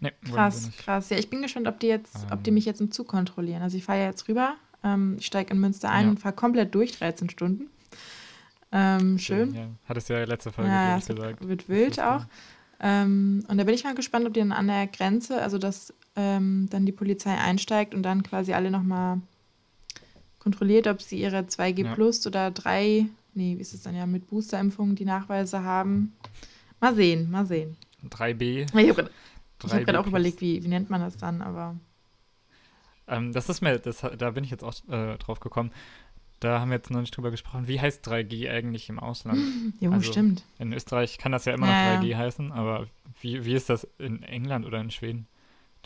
Nee, 0.00 0.12
Krass, 0.30 0.70
krass. 0.76 1.08
Ja, 1.10 1.16
ich 1.16 1.30
bin 1.30 1.40
gespannt, 1.40 1.68
ob 1.68 1.80
die 1.80 1.86
jetzt, 1.86 2.26
ob 2.30 2.42
die 2.44 2.50
Ähm. 2.50 2.54
mich 2.54 2.66
jetzt 2.66 2.80
im 2.82 2.90
Zug 2.90 3.08
kontrollieren. 3.08 3.62
Also 3.62 3.78
ich 3.78 3.84
fahre 3.84 4.00
ja 4.00 4.06
jetzt 4.06 4.28
rüber, 4.28 4.56
ähm, 4.84 5.16
ich 5.18 5.24
steige 5.26 5.54
in 5.54 5.60
Münster 5.60 5.90
ein 5.90 6.04
Ja. 6.04 6.10
und 6.10 6.18
fahre 6.20 6.34
komplett 6.34 6.74
durch, 6.74 6.98
13 6.98 7.30
Stunden. 7.30 7.70
Ähm, 8.72 9.18
schön. 9.18 9.54
Ja. 9.54 9.68
Hattest 9.88 10.10
du 10.10 10.14
ja 10.14 10.24
letzte 10.24 10.52
Folge 10.52 10.70
Ja, 10.70 10.96
wird, 10.96 11.06
gesagt. 11.16 11.48
wird 11.48 11.60
Das 11.62 11.68
wild 11.68 12.00
auch. 12.00 12.26
Ähm, 12.80 13.42
und 13.48 13.56
da 13.56 13.64
bin 13.64 13.74
ich 13.74 13.84
mal 13.84 13.94
gespannt, 13.94 14.26
ob 14.26 14.34
die 14.34 14.40
dann 14.40 14.52
an 14.52 14.66
der 14.66 14.86
Grenze, 14.88 15.40
also 15.40 15.56
dass 15.56 15.94
ähm, 16.16 16.68
dann 16.70 16.86
die 16.86 16.92
Polizei 16.92 17.36
einsteigt 17.36 17.94
und 17.94 18.02
dann 18.02 18.22
quasi 18.22 18.52
alle 18.52 18.70
nochmal 18.70 19.20
kontrolliert, 20.38 20.86
ob 20.86 21.02
sie 21.02 21.20
ihre 21.20 21.40
2G 21.40 21.84
Ja. 21.84 21.94
Plus 21.94 22.26
oder 22.26 22.50
3, 22.50 23.06
nee, 23.34 23.56
wie 23.56 23.60
ist 23.60 23.74
es 23.74 23.82
dann 23.82 23.94
ja, 23.96 24.06
mit 24.06 24.28
Boosterimpfungen 24.28 24.96
die 24.96 25.04
Nachweise 25.04 25.62
haben. 25.62 26.14
Mal 26.80 26.94
sehen, 26.94 27.30
mal 27.30 27.46
sehen. 27.46 27.76
3B. 28.08 28.62
Ich 28.62 28.72
habe 28.74 28.94
gerade 28.94 29.10
3B 29.60 29.94
hab 29.94 30.04
auch 30.04 30.06
überlegt, 30.06 30.40
wie, 30.40 30.62
wie 30.62 30.68
nennt 30.68 30.90
man 30.90 31.00
das 31.00 31.16
dann, 31.16 31.42
aber 31.42 31.74
Ähm, 33.08 33.32
das 33.32 33.48
ist 33.48 33.60
mir, 33.60 33.78
das, 33.78 34.04
da 34.18 34.30
bin 34.30 34.44
ich 34.44 34.50
jetzt 34.50 34.64
auch 34.64 34.74
äh, 34.88 35.16
drauf 35.18 35.40
gekommen. 35.40 35.70
Da 36.40 36.60
haben 36.60 36.70
wir 36.70 36.76
jetzt 36.76 36.90
noch 36.90 37.00
nicht 37.00 37.16
drüber 37.16 37.30
gesprochen. 37.30 37.66
Wie 37.66 37.80
heißt 37.80 38.06
3G 38.06 38.50
eigentlich 38.50 38.88
im 38.88 38.98
Ausland? 38.98 39.40
jo, 39.80 39.90
Also, 39.90 40.12
stimmt. 40.12 40.44
In 40.58 40.72
Österreich 40.72 41.16
kann 41.18 41.32
das 41.32 41.44
ja 41.44 41.54
immer 41.54 41.66
noch 41.66 41.72
Ja, 41.72 41.94
ja. 41.94 42.00
3G 42.00 42.16
heißen, 42.16 42.52
aber 42.52 42.86
wie, 43.20 43.44
wie 43.44 43.54
ist 43.54 43.70
das 43.70 43.88
in 43.98 44.22
England 44.22 44.66
oder 44.66 44.80
in 44.80 44.90
Schweden? 44.90 45.26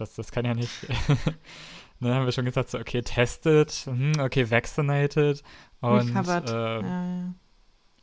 Das, 0.00 0.14
das 0.14 0.32
kann 0.32 0.44
ja 0.44 0.54
nicht. 0.54 0.70
Dann 2.00 2.14
haben 2.14 2.24
wir 2.24 2.32
schon 2.32 2.46
gesagt, 2.46 2.70
so, 2.70 2.78
okay, 2.78 3.02
tested, 3.02 3.70
hm, 3.84 4.12
okay, 4.20 4.50
vaccinated 4.50 5.42
und 5.80 6.08
Recovered. 6.16 6.48
Äh, 6.50 6.80
ja, 6.82 7.34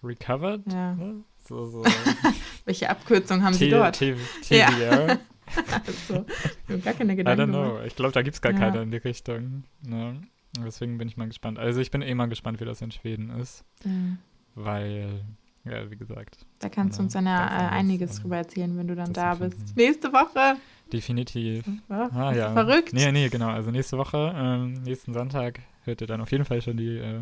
recovered. 0.03 0.61
Ja. 0.71 0.93
Ne? 0.93 1.23
So, 1.47 1.65
so. 1.65 1.83
Welche 2.65 2.89
Abkürzung 2.89 3.41
haben 3.43 3.53
sie 3.53 3.65
T- 3.65 3.71
dort? 3.71 3.95
T- 3.97 4.15
Ja. 4.49 4.67
TVR. 4.69 5.17
Also, 5.71 6.25
ich 6.67 6.73
hab 6.75 6.83
gar 6.83 6.93
keine 6.93 7.13
I 7.13 7.15
don't 7.15 7.17
Gedanken 7.19 7.51
know. 7.53 7.67
gemacht. 7.69 7.83
Ich 7.87 7.95
glaube, 7.95 8.11
da 8.11 8.21
gibt 8.21 8.35
es 8.35 8.41
gar 8.41 8.51
Ja. 8.51 8.59
keine 8.59 8.81
in 8.81 8.91
die 8.91 8.97
Richtung. 8.97 9.63
Ne? 9.81 10.19
Deswegen 10.65 10.97
bin 10.97 11.07
ich 11.07 11.15
mal 11.15 11.27
gespannt. 11.27 11.57
Also 11.57 11.79
ich 11.79 11.89
bin 11.89 12.01
eh 12.01 12.13
mal 12.13 12.27
gespannt, 12.27 12.59
wie 12.59 12.65
das 12.65 12.81
in 12.81 12.91
Schweden 12.91 13.29
ist, 13.29 13.63
Ja. 13.85 13.91
weil, 14.55 15.23
ja, 15.69 15.89
wie 15.91 15.95
gesagt, 15.97 16.37
Da 16.59 16.69
kannst 16.69 16.97
du 16.97 17.03
uns 17.03 17.13
dann 17.13 17.25
ja 17.25 17.45
äh, 17.45 17.69
einiges 17.69 18.17
äh, 18.17 18.21
drüber 18.21 18.37
erzählen, 18.37 18.77
wenn 18.77 18.87
du 18.87 18.95
dann 18.95 19.13
das 19.13 19.23
da 19.23 19.35
bist. 19.35 19.75
Nächste 19.75 20.11
Woche. 20.13 20.57
definitiv. 20.91 21.65
Ja, 21.89 22.09
Ah, 22.13 22.33
ja. 22.33 22.53
Verrückt. 22.53 22.93
Nee, 22.93 23.11
nee, 23.11 23.29
genau. 23.29 23.49
Also 23.49 23.71
nächste 23.71 23.97
Woche, 23.97 24.33
ähm, 24.35 24.73
nächsten 24.83 25.13
Sonntag, 25.13 25.59
hört 25.83 26.01
ihr 26.01 26.07
dann 26.07 26.21
auf 26.21 26.31
jeden 26.31 26.45
Fall 26.45 26.61
schon 26.61 26.77
die 26.77 26.97
äh, 26.97 27.21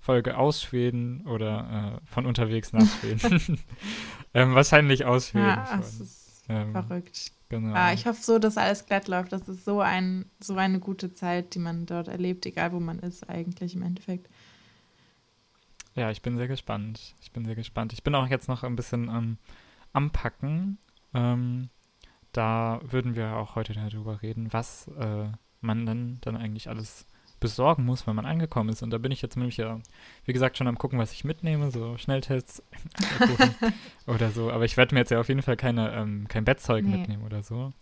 Folge 0.00 0.36
aus 0.36 0.62
Schweden 0.62 1.26
oder 1.26 2.00
äh, 2.02 2.06
von 2.08 2.26
unterwegs 2.26 2.72
nach 2.72 2.86
Schweden. 3.00 3.58
ähm, 4.34 4.54
wahrscheinlich 4.54 5.04
aus 5.04 5.28
Schweden 5.28 5.46
Ja, 5.46 5.66
schon. 5.66 5.80
es 5.80 6.00
ist 6.00 6.44
Ähm, 6.48 6.70
verrückt. 6.72 7.32
Genau. 7.48 7.74
Ah, 7.76 7.92
ich 7.92 8.06
hoffe 8.06 8.20
so, 8.22 8.38
dass 8.40 8.56
alles 8.56 8.86
glatt 8.86 9.06
läuft. 9.08 9.32
Das 9.32 9.48
ist 9.48 9.64
so, 9.64 9.80
ein, 9.80 10.26
so 10.40 10.56
eine 10.56 10.80
gute 10.80 11.12
Zeit, 11.14 11.54
die 11.54 11.60
man 11.60 11.86
dort 11.86 12.08
erlebt, 12.08 12.44
egal 12.46 12.72
wo 12.72 12.80
man 12.80 12.98
ist, 12.98 13.28
eigentlich 13.28 13.74
im 13.74 13.82
Endeffekt. 13.82 14.28
Ja, 15.96 16.10
ich 16.10 16.22
bin 16.22 16.36
sehr 16.36 16.48
gespannt. 16.48 17.14
Ich 17.20 17.32
bin 17.32 17.44
sehr 17.44 17.54
gespannt. 17.54 17.92
Ich 17.92 18.02
bin 18.02 18.14
auch 18.14 18.28
jetzt 18.28 18.48
noch 18.48 18.62
ein 18.62 18.76
bisschen 18.76 19.08
ähm, 19.08 19.38
am 19.92 20.10
Packen. 20.10 20.78
Ähm, 21.14 21.70
da 22.32 22.80
würden 22.82 23.16
wir 23.16 23.36
auch 23.36 23.54
heute 23.54 23.72
darüber 23.72 24.22
reden, 24.22 24.52
was 24.52 24.88
äh, 24.98 25.28
man 25.60 25.86
dann, 25.86 26.18
dann 26.20 26.36
eigentlich 26.36 26.68
alles 26.68 27.06
besorgen 27.40 27.84
muss, 27.84 28.06
wenn 28.06 28.16
man 28.16 28.26
angekommen 28.26 28.70
ist. 28.70 28.82
Und 28.82 28.90
da 28.90 28.98
bin 28.98 29.12
ich 29.12 29.22
jetzt 29.22 29.36
nämlich 29.36 29.56
ja, 29.56 29.80
wie 30.24 30.32
gesagt, 30.32 30.56
schon 30.56 30.68
am 30.68 30.78
gucken, 30.78 30.98
was 30.98 31.12
ich 31.12 31.24
mitnehme, 31.24 31.70
so 31.70 31.96
Schnelltests 31.96 32.62
oder 34.06 34.30
so. 34.30 34.50
Aber 34.50 34.64
ich 34.64 34.76
werde 34.76 34.94
mir 34.94 35.00
jetzt 35.00 35.10
ja 35.10 35.20
auf 35.20 35.28
jeden 35.28 35.42
Fall 35.42 35.56
keine, 35.56 35.92
ähm, 35.92 36.28
kein 36.28 36.44
Bettzeug 36.44 36.84
nee. 36.84 36.96
mitnehmen 36.96 37.24
oder 37.24 37.42
so. 37.42 37.72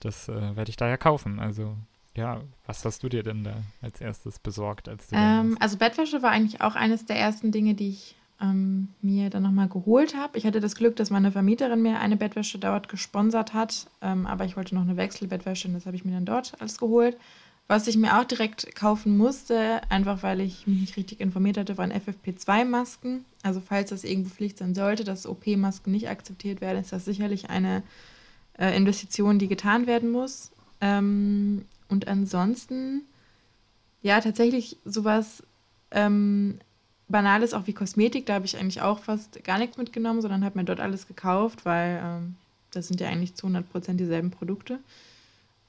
Das 0.00 0.28
äh, 0.28 0.56
werde 0.56 0.70
ich 0.70 0.76
daher 0.76 0.98
kaufen. 0.98 1.38
Also 1.38 1.76
ja, 2.16 2.40
was 2.66 2.84
hast 2.84 3.02
du 3.02 3.08
dir 3.08 3.22
denn 3.22 3.44
da 3.44 3.56
als 3.82 4.00
erstes 4.00 4.38
besorgt? 4.38 4.88
Als 4.88 5.08
ähm, 5.12 5.56
also 5.60 5.76
Bettwäsche 5.76 6.22
war 6.22 6.30
eigentlich 6.30 6.60
auch 6.60 6.74
eines 6.74 7.06
der 7.06 7.16
ersten 7.16 7.50
Dinge, 7.50 7.74
die 7.74 7.90
ich 7.90 8.14
ähm, 8.40 8.88
mir 9.02 9.30
dann 9.30 9.42
nochmal 9.42 9.68
geholt 9.68 10.16
habe. 10.16 10.38
Ich 10.38 10.46
hatte 10.46 10.60
das 10.60 10.76
Glück, 10.76 10.96
dass 10.96 11.10
meine 11.10 11.32
Vermieterin 11.32 11.82
mir 11.82 12.00
eine 12.00 12.16
Bettwäsche 12.16 12.58
dort 12.58 12.88
gesponsert 12.88 13.54
hat, 13.54 13.86
ähm, 14.02 14.26
aber 14.26 14.44
ich 14.44 14.56
wollte 14.56 14.74
noch 14.74 14.82
eine 14.82 14.96
Wechselbettwäsche 14.96 15.68
und 15.68 15.74
das 15.74 15.86
habe 15.86 15.96
ich 15.96 16.04
mir 16.04 16.12
dann 16.12 16.24
dort 16.24 16.52
alles 16.60 16.78
geholt. 16.78 17.16
Was 17.66 17.86
ich 17.86 17.96
mir 17.96 18.18
auch 18.18 18.24
direkt 18.24 18.74
kaufen 18.74 19.16
musste, 19.16 19.80
einfach 19.88 20.22
weil 20.22 20.40
ich 20.40 20.66
mich 20.66 20.80
nicht 20.80 20.96
richtig 20.98 21.20
informiert 21.20 21.56
hatte, 21.56 21.78
waren 21.78 21.92
FFP2-Masken. 21.92 23.24
Also 23.42 23.62
falls 23.66 23.88
das 23.88 24.04
irgendwo 24.04 24.28
Pflicht 24.28 24.58
sein 24.58 24.74
sollte, 24.74 25.02
dass 25.02 25.26
OP-Masken 25.26 25.90
nicht 25.90 26.10
akzeptiert 26.10 26.60
werden, 26.60 26.78
ist 26.78 26.92
das 26.92 27.06
sicherlich 27.06 27.48
eine 27.48 27.82
äh, 28.58 28.76
Investition, 28.76 29.38
die 29.38 29.48
getan 29.48 29.86
werden 29.86 30.10
muss. 30.10 30.50
Ähm, 30.82 31.64
und 31.88 32.08
ansonsten, 32.08 33.02
ja, 34.02 34.20
tatsächlich 34.20 34.76
sowas 34.84 35.42
ähm, 35.90 36.58
Banales 37.08 37.54
auch 37.54 37.66
wie 37.66 37.72
Kosmetik, 37.72 38.26
da 38.26 38.34
habe 38.34 38.46
ich 38.46 38.56
eigentlich 38.58 38.82
auch 38.82 39.00
fast 39.00 39.42
gar 39.44 39.58
nichts 39.58 39.76
mitgenommen, 39.76 40.22
sondern 40.22 40.44
habe 40.44 40.58
mir 40.58 40.64
dort 40.64 40.80
alles 40.80 41.06
gekauft, 41.06 41.64
weil 41.64 42.00
ähm, 42.02 42.36
das 42.70 42.88
sind 42.88 43.00
ja 43.00 43.08
eigentlich 43.08 43.34
zu 43.34 43.46
100% 43.46 43.94
dieselben 43.94 44.30
Produkte. 44.30 44.78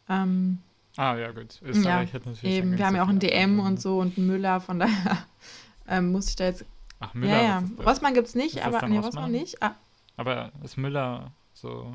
Ähm, 0.10 0.60
Ah, 0.98 1.16
ja, 1.18 1.32
gut. 1.32 1.62
Österreich 1.62 2.10
ja, 2.10 2.14
hat 2.14 2.26
natürlich. 2.26 2.56
Eben, 2.56 2.78
wir 2.78 2.86
haben 2.86 2.96
ja 2.96 3.04
auch 3.04 3.10
einen 3.10 3.20
DM 3.20 3.60
und 3.60 3.82
so 3.82 4.00
und 4.00 4.18
einen 4.18 4.28
Müller, 4.28 4.62
von 4.62 4.80
daher 4.80 5.18
ähm, 5.88 6.12
muss 6.12 6.30
ich 6.30 6.36
da 6.36 6.46
jetzt. 6.46 6.66
Ach, 7.00 7.14
Müller. 7.14 7.36
Ja, 7.36 7.44
ja. 7.44 7.64
Rossmann 7.86 8.14
gibt 8.14 8.28
es 8.28 8.36
nicht, 8.36 8.66
aber. 8.66 8.88
Nee, 8.88 9.00
Rossmann 9.00 9.32
nicht. 9.32 9.62
Ah. 9.62 9.76
Aber 10.16 10.52
ist 10.64 10.78
Müller 10.78 11.32
so. 11.54 11.94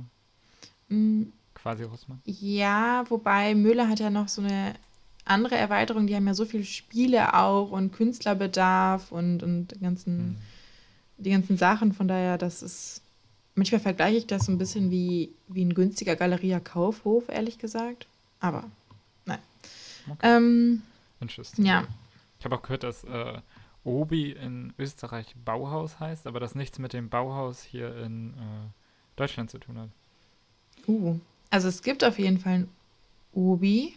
Mm, 0.88 1.24
quasi 1.62 1.84
Rossmann? 1.84 2.20
Ja, 2.24 3.04
wobei 3.08 3.54
Müller 3.54 3.88
hat 3.88 4.00
ja 4.00 4.10
noch 4.10 4.28
so 4.28 4.42
eine 4.42 4.74
andere 5.24 5.56
Erweiterung. 5.56 6.06
Die 6.06 6.14
haben 6.14 6.26
ja 6.26 6.34
so 6.34 6.44
viele 6.44 6.64
Spiele 6.64 7.34
auch 7.34 7.70
und 7.70 7.92
Künstlerbedarf 7.92 9.12
und, 9.12 9.42
und 9.42 9.68
die, 9.68 9.80
ganzen, 9.80 10.18
hm. 10.18 10.36
die 11.18 11.30
ganzen 11.30 11.56
Sachen. 11.56 11.92
Von 11.92 12.08
daher, 12.08 12.38
das 12.38 12.62
ist. 12.62 13.02
Manchmal 13.56 13.80
vergleiche 13.80 14.16
ich 14.16 14.26
das 14.26 14.46
so 14.46 14.52
ein 14.52 14.58
bisschen 14.58 14.90
wie, 14.90 15.30
wie 15.48 15.64
ein 15.64 15.74
günstiger 15.74 16.16
Galeria 16.16 16.60
Kaufhof, 16.60 17.28
ehrlich 17.28 17.58
gesagt. 17.58 18.06
Aber 18.38 18.64
Okay. 20.08 20.36
Ähm, 20.36 20.82
Interesting. 21.20 21.64
Ja. 21.64 21.86
Ich 22.38 22.44
habe 22.44 22.56
auch 22.56 22.62
gehört, 22.62 22.82
dass 22.82 23.04
äh, 23.04 23.40
Obi 23.84 24.32
in 24.32 24.72
Österreich 24.78 25.34
Bauhaus 25.44 26.00
heißt, 26.00 26.26
aber 26.26 26.40
das 26.40 26.54
nichts 26.54 26.78
mit 26.78 26.92
dem 26.92 27.08
Bauhaus 27.08 27.62
hier 27.62 27.96
in 27.98 28.30
äh, 28.30 28.68
Deutschland 29.16 29.50
zu 29.50 29.58
tun 29.58 29.78
hat. 29.78 29.88
Uh, 30.86 31.18
also 31.50 31.68
es 31.68 31.82
gibt 31.82 32.04
auf 32.04 32.18
jeden 32.18 32.38
Fall 32.38 32.52
ein 32.52 32.68
Obi, 33.32 33.96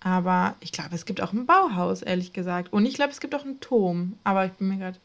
aber 0.00 0.56
ich 0.60 0.72
glaube, 0.72 0.94
es 0.94 1.06
gibt 1.06 1.20
auch 1.20 1.32
ein 1.32 1.46
Bauhaus, 1.46 2.02
ehrlich 2.02 2.32
gesagt. 2.32 2.72
Und 2.72 2.86
ich 2.86 2.94
glaube, 2.94 3.12
es 3.12 3.20
gibt 3.20 3.34
auch 3.34 3.44
einen 3.44 3.60
Turm, 3.60 4.14
aber 4.24 4.46
ich 4.46 4.52
bin 4.52 4.68
mir 4.68 4.78
gerade 4.78 4.98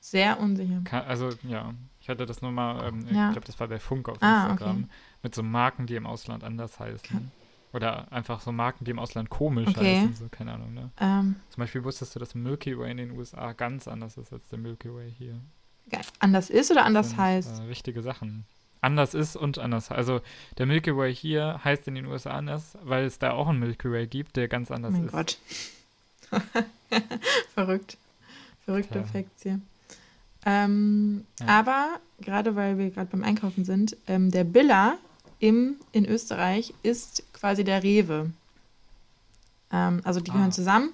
sehr 0.00 0.38
unsicher. 0.38 0.82
Also 1.06 1.30
ja, 1.42 1.74
ich 2.00 2.08
hatte 2.08 2.24
das 2.24 2.40
nur 2.42 2.52
mal, 2.52 2.88
ähm, 2.88 3.06
ja. 3.12 3.28
ich 3.28 3.32
glaube, 3.32 3.46
das 3.46 3.58
war 3.58 3.68
bei 3.68 3.78
Funk 3.78 4.08
auf 4.08 4.18
ah, 4.20 4.50
Instagram, 4.50 4.84
okay. 4.84 4.88
mit 5.22 5.34
so 5.34 5.42
Marken, 5.42 5.86
die 5.86 5.96
im 5.96 6.06
Ausland 6.06 6.44
anders 6.44 6.78
heißen. 6.78 7.08
Kann, 7.08 7.30
oder 7.72 8.10
einfach 8.12 8.40
so 8.40 8.52
Marken, 8.52 8.84
die 8.84 8.92
im 8.92 8.98
Ausland 8.98 9.30
komisch 9.30 9.68
okay. 9.68 10.00
heißen, 10.00 10.14
so, 10.14 10.28
keine 10.30 10.54
Ahnung, 10.54 10.74
ne? 10.74 10.90
Ähm, 10.98 11.36
Zum 11.50 11.60
Beispiel 11.60 11.84
wusstest 11.84 12.14
du, 12.14 12.18
dass 12.18 12.34
Milky 12.34 12.78
Way 12.78 12.92
in 12.92 12.96
den 12.96 13.10
USA 13.10 13.52
ganz 13.52 13.88
anders 13.88 14.16
ist 14.16 14.32
als 14.32 14.48
der 14.48 14.58
Milky 14.58 14.92
Way 14.94 15.12
hier. 15.18 15.40
Anders 16.18 16.50
ist 16.50 16.70
oder 16.70 16.84
anders 16.84 17.10
sind, 17.10 17.18
heißt? 17.18 17.60
Äh, 17.60 17.68
wichtige 17.68 18.02
Sachen. 18.02 18.44
Anders 18.80 19.14
ist 19.14 19.36
und 19.36 19.58
anders. 19.58 19.90
Also 19.90 20.20
der 20.56 20.66
Milky 20.66 20.96
Way 20.96 21.14
hier 21.14 21.60
heißt 21.64 21.88
in 21.88 21.96
den 21.96 22.06
USA 22.06 22.30
anders, 22.30 22.78
weil 22.82 23.04
es 23.04 23.18
da 23.18 23.32
auch 23.32 23.48
einen 23.48 23.58
Milky 23.58 23.90
Way 23.90 24.06
gibt, 24.06 24.36
der 24.36 24.48
ganz 24.48 24.70
anders 24.70 24.94
oh 24.94 24.98
mein 24.98 25.06
ist. 25.06 25.12
Gott. 25.12 25.38
Verrückt. 27.54 27.96
Verrückte 28.64 29.04
Facts 29.04 29.42
hier. 29.42 29.60
Ähm, 30.46 31.24
ja. 31.40 31.46
Aber 31.46 32.00
gerade 32.20 32.54
weil 32.54 32.78
wir 32.78 32.90
gerade 32.90 33.10
beim 33.10 33.24
Einkaufen 33.24 33.64
sind, 33.64 33.96
ähm, 34.06 34.30
der 34.30 34.44
Billa 34.44 34.98
im, 35.40 35.76
in 35.92 36.06
Österreich 36.06 36.74
ist 36.82 37.22
quasi 37.32 37.64
der 37.64 37.82
Rewe. 37.82 38.30
Ähm, 39.72 40.00
also 40.04 40.20
die 40.20 40.30
gehören 40.30 40.50
ah. 40.50 40.52
zusammen. 40.52 40.92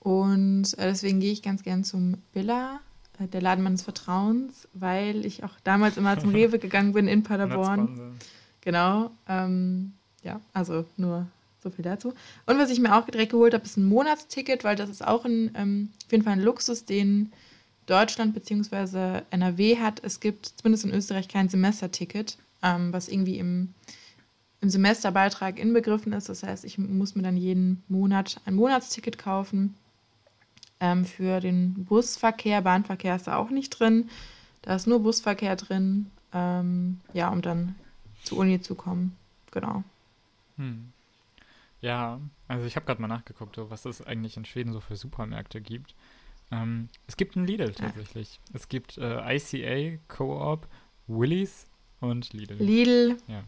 Und 0.00 0.76
äh, 0.78 0.86
deswegen 0.86 1.20
gehe 1.20 1.32
ich 1.32 1.42
ganz 1.42 1.62
gern 1.62 1.82
zum 1.84 2.18
Billa, 2.32 2.80
der 3.18 3.42
Laden 3.42 3.64
meines 3.64 3.82
Vertrauens, 3.82 4.68
weil 4.72 5.24
ich 5.24 5.44
auch 5.44 5.52
damals 5.64 5.96
immer 5.96 6.18
zum 6.18 6.30
Rewe 6.34 6.58
gegangen 6.58 6.92
bin 6.92 7.08
in 7.08 7.22
Paderborn. 7.22 8.18
Genau. 8.60 9.10
Ähm, 9.28 9.92
ja, 10.22 10.40
also 10.52 10.84
nur 10.96 11.26
so 11.62 11.70
viel 11.70 11.84
dazu. 11.84 12.12
Und 12.46 12.58
was 12.58 12.70
ich 12.70 12.80
mir 12.80 12.96
auch 12.96 13.06
direkt 13.06 13.32
geholt 13.32 13.54
habe, 13.54 13.64
ist 13.64 13.76
ein 13.76 13.86
Monatsticket, 13.86 14.64
weil 14.64 14.76
das 14.76 14.90
ist 14.90 15.06
auch 15.06 15.24
ein, 15.24 15.52
ähm, 15.54 15.90
auf 16.04 16.12
jeden 16.12 16.24
Fall 16.24 16.34
ein 16.34 16.42
Luxus, 16.42 16.84
den 16.84 17.32
Deutschland 17.86 18.34
bzw. 18.34 19.22
NRW 19.30 19.78
hat. 19.78 20.00
Es 20.02 20.20
gibt 20.20 20.46
zumindest 20.56 20.84
in 20.84 20.92
Österreich 20.92 21.28
kein 21.28 21.48
Semesterticket 21.48 22.38
ähm, 22.64 22.92
was 22.92 23.08
irgendwie 23.08 23.38
im, 23.38 23.74
im 24.60 24.70
Semesterbeitrag 24.70 25.58
inbegriffen 25.58 26.12
ist. 26.12 26.28
Das 26.28 26.42
heißt, 26.42 26.64
ich 26.64 26.78
muss 26.78 27.14
mir 27.14 27.22
dann 27.22 27.36
jeden 27.36 27.84
Monat 27.88 28.40
ein 28.46 28.54
Monatsticket 28.54 29.18
kaufen. 29.18 29.76
Ähm, 30.84 31.06
für 31.06 31.40
den 31.40 31.86
Busverkehr, 31.86 32.60
Bahnverkehr 32.60 33.16
ist 33.16 33.26
da 33.26 33.36
auch 33.36 33.48
nicht 33.48 33.70
drin. 33.70 34.10
Da 34.60 34.74
ist 34.76 34.86
nur 34.86 35.02
Busverkehr 35.02 35.56
drin. 35.56 36.10
Ähm, 36.34 37.00
ja, 37.14 37.30
um 37.30 37.40
dann 37.40 37.74
zur 38.22 38.38
Uni 38.38 38.60
zu 38.60 38.74
kommen. 38.74 39.16
Genau. 39.50 39.82
Hm. 40.56 40.92
Ja, 41.80 42.20
also 42.48 42.66
ich 42.66 42.76
habe 42.76 42.84
gerade 42.84 43.00
mal 43.00 43.08
nachgeguckt, 43.08 43.58
was 43.58 43.86
es 43.86 44.04
eigentlich 44.06 44.36
in 44.36 44.44
Schweden 44.44 44.74
so 44.74 44.80
für 44.80 44.96
Supermärkte 44.96 45.62
gibt. 45.62 45.94
Ähm, 46.50 46.90
es 47.06 47.16
gibt 47.16 47.36
einen 47.36 47.46
Lidl 47.46 47.72
tatsächlich. 47.72 48.34
Ja. 48.34 48.54
Es 48.54 48.68
gibt 48.68 48.98
äh, 48.98 49.36
ICA, 49.36 49.98
Co-op, 50.08 50.66
Willis, 51.06 51.66
und 52.00 52.32
Lidl. 52.34 52.56
Lidl. 52.62 53.16
Ja. 53.26 53.44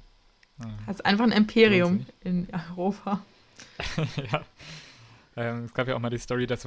Ah. 0.60 0.70
Das 0.86 0.96
ist 0.96 1.06
einfach 1.06 1.24
ein 1.24 1.32
Imperium 1.32 2.06
in 2.22 2.48
Europa. 2.70 3.22
ja. 4.32 4.42
Ähm, 5.36 5.64
es 5.64 5.74
gab 5.74 5.86
ja 5.86 5.96
auch 5.96 6.00
mal 6.00 6.08
die 6.08 6.18
Story, 6.18 6.46
dass, 6.46 6.66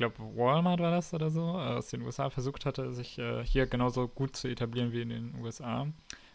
glaube, 0.00 0.16
Walmart 0.36 0.80
war 0.80 0.90
das 0.90 1.14
oder 1.14 1.30
so, 1.30 1.42
aus 1.42 1.88
den 1.88 2.02
USA 2.02 2.30
versucht 2.30 2.64
hatte, 2.66 2.92
sich 2.92 3.18
äh, 3.18 3.44
hier 3.44 3.66
genauso 3.66 4.08
gut 4.08 4.34
zu 4.34 4.48
etablieren 4.48 4.92
wie 4.92 5.02
in 5.02 5.10
den 5.10 5.34
USA. 5.40 5.86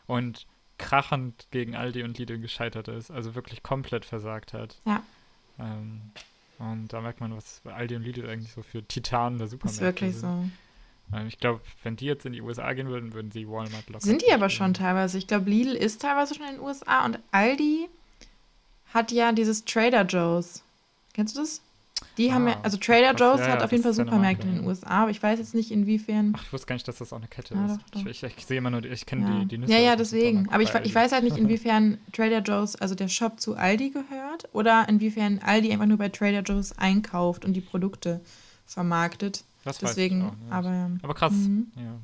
Und 0.07 0.45
krachend 0.77 1.47
gegen 1.51 1.75
Aldi 1.75 2.03
und 2.03 2.17
Lidl 2.17 2.39
gescheitert 2.39 2.87
ist, 2.87 3.09
also 3.11 3.33
wirklich 3.33 3.63
komplett 3.63 4.05
versagt 4.05 4.53
hat. 4.53 4.79
Ja. 4.85 5.01
Ähm, 5.59 6.11
und 6.59 6.93
da 6.93 7.01
merkt 7.01 7.21
man, 7.21 7.35
was 7.35 7.61
Aldi 7.65 7.95
und 7.95 8.03
Lidl 8.03 8.29
eigentlich 8.29 8.53
so 8.53 8.61
für 8.61 8.83
Titanen 8.83 9.39
der 9.39 9.47
Supermärkte 9.47 9.79
sind. 9.79 9.87
Ist 9.87 9.95
wirklich 9.95 10.15
sind. 10.15 10.51
so. 11.11 11.17
Ähm, 11.17 11.27
ich 11.27 11.39
glaube, 11.39 11.61
wenn 11.83 11.95
die 11.95 12.05
jetzt 12.05 12.25
in 12.25 12.33
die 12.33 12.41
USA 12.41 12.71
gehen 12.73 12.87
würden, 12.87 13.13
würden 13.13 13.31
sie 13.31 13.47
Walmart 13.47 13.89
locker. 13.89 14.05
Sind 14.05 14.21
die 14.21 14.31
aber 14.31 14.49
schon 14.49 14.73
teilweise. 14.73 15.17
Ich 15.17 15.27
glaube, 15.27 15.49
Lidl 15.49 15.73
ist 15.73 16.01
teilweise 16.01 16.35
schon 16.35 16.45
in 16.45 16.55
den 16.55 16.61
USA 16.61 17.03
und 17.05 17.19
Aldi 17.31 17.89
hat 18.93 19.11
ja 19.11 19.31
dieses 19.31 19.65
Trader 19.65 20.03
Joe's. 20.03 20.61
Kennst 21.13 21.35
du 21.35 21.41
das? 21.41 21.61
Die 22.17 22.31
ah, 22.31 22.35
haben 22.35 22.47
ja, 22.47 22.57
also 22.63 22.77
Trader 22.77 23.13
Joe's 23.13 23.39
ja, 23.41 23.47
hat 23.47 23.59
ja, 23.59 23.65
auf 23.65 23.71
jeden 23.71 23.83
Fall 23.83 23.93
Supermärkte 23.93 24.47
in 24.47 24.55
den 24.55 24.65
USA, 24.65 25.03
aber 25.03 25.11
ich 25.11 25.21
weiß 25.21 25.39
jetzt 25.39 25.53
nicht 25.53 25.71
inwiefern. 25.71 26.33
Ach, 26.35 26.43
ich 26.43 26.53
wusste 26.53 26.67
gar 26.67 26.75
nicht, 26.75 26.87
dass 26.87 26.97
das 26.97 27.11
auch 27.11 27.17
eine 27.17 27.27
Kette 27.27 27.53
ist. 27.53 27.75
Doch, 27.75 27.89
doch. 27.91 28.05
Ich, 28.05 28.23
ich, 28.23 28.37
ich, 28.37 28.45
sehe 28.45 28.57
immer 28.57 28.69
nur, 28.69 28.83
ich 28.83 29.05
kenne 29.05 29.27
ja. 29.27 29.39
die, 29.39 29.45
die 29.45 29.57
Nüsse. 29.57 29.73
Ja, 29.73 29.79
ja, 29.79 29.95
deswegen. 29.95 30.49
Aber 30.49 30.63
ich, 30.63 30.73
ich 30.73 30.95
weiß 30.95 31.11
halt 31.11 31.23
nicht, 31.23 31.37
inwiefern 31.37 31.97
Trader 32.13 32.39
Joe's, 32.39 32.75
also 32.75 32.95
der 32.95 33.09
Shop 33.09 33.39
zu 33.39 33.55
Aldi 33.55 33.89
gehört 33.89 34.47
oder 34.53 34.87
inwiefern 34.87 35.39
Aldi 35.43 35.71
einfach 35.71 35.87
nur 35.87 35.97
bei 35.97 36.09
Trader 36.09 36.41
Joe's 36.41 36.77
einkauft 36.77 37.45
und 37.45 37.53
die 37.53 37.61
Produkte 37.61 38.21
vermarktet. 38.65 39.43
Das 39.63 39.79
Deswegen, 39.79 40.21
weiß 40.21 40.27
ich 40.27 40.33
auch 40.33 40.41
nicht. 40.41 40.53
Aber, 40.53 40.91
aber 41.01 41.13
krass. 41.13 41.33
Mhm. 41.33 41.71
Ja. 41.75 41.99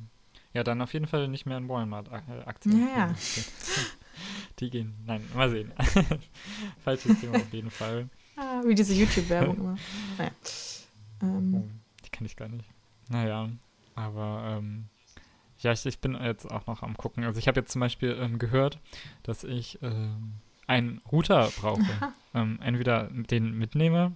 ja, 0.54 0.64
dann 0.64 0.82
auf 0.82 0.92
jeden 0.92 1.06
Fall 1.06 1.28
nicht 1.28 1.46
mehr 1.46 1.56
in 1.56 1.68
Walmart-Aktien. 1.68 2.80
Ja, 2.80 3.06
ja. 3.06 3.14
Die 4.58 4.70
gehen. 4.70 4.94
Nein, 5.06 5.22
mal 5.34 5.50
sehen. 5.50 5.72
Falsches 6.84 7.20
Thema 7.20 7.36
auf 7.36 7.52
jeden 7.52 7.70
Fall. 7.70 8.08
Ah, 8.36 8.62
wie 8.64 8.74
diese 8.74 8.94
YouTube-Werbung 8.94 9.56
immer. 9.58 9.76
Naja. 10.18 10.30
Ähm. 11.22 11.54
Oh, 11.54 11.64
die 12.04 12.10
kenne 12.10 12.26
ich 12.26 12.36
gar 12.36 12.48
nicht. 12.48 12.68
Naja, 13.08 13.48
aber 13.94 14.58
ähm, 14.58 14.86
ja, 15.58 15.72
ich, 15.72 15.84
ich, 15.86 16.00
bin 16.00 16.14
jetzt 16.14 16.50
auch 16.50 16.66
noch 16.66 16.82
am 16.82 16.96
gucken. 16.96 17.24
Also 17.24 17.38
ich 17.38 17.46
habe 17.48 17.60
jetzt 17.60 17.72
zum 17.72 17.80
Beispiel 17.80 18.16
ähm, 18.20 18.38
gehört, 18.38 18.78
dass 19.22 19.44
ich 19.44 19.78
ähm, 19.82 20.34
einen 20.66 21.00
Router 21.10 21.50
brauche. 21.60 21.82
Ähm, 22.34 22.58
entweder 22.62 23.10
den 23.10 23.58
mitnehme, 23.58 24.12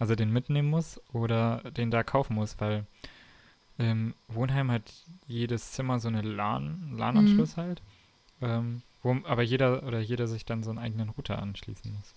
also 0.00 0.16
den 0.16 0.32
mitnehmen 0.32 0.68
muss 0.68 1.00
oder 1.12 1.58
den 1.70 1.92
da 1.92 2.02
kaufen 2.02 2.34
muss, 2.34 2.60
weil 2.60 2.86
im 3.78 4.14
Wohnheim 4.26 4.72
hat 4.72 4.92
jedes 5.28 5.70
Zimmer 5.70 6.00
so 6.00 6.08
eine 6.08 6.22
LAN, 6.22 6.96
LAN-Anschluss 6.96 7.56
mhm. 7.56 7.60
halt, 7.60 7.82
ähm, 8.40 8.82
wo 9.04 9.16
aber 9.24 9.42
jeder 9.42 9.84
oder 9.84 10.00
jeder 10.00 10.26
sich 10.26 10.44
dann 10.44 10.64
so 10.64 10.70
einen 10.70 10.80
eigenen 10.80 11.10
Router 11.10 11.40
anschließen 11.40 11.92
muss. 11.92 12.14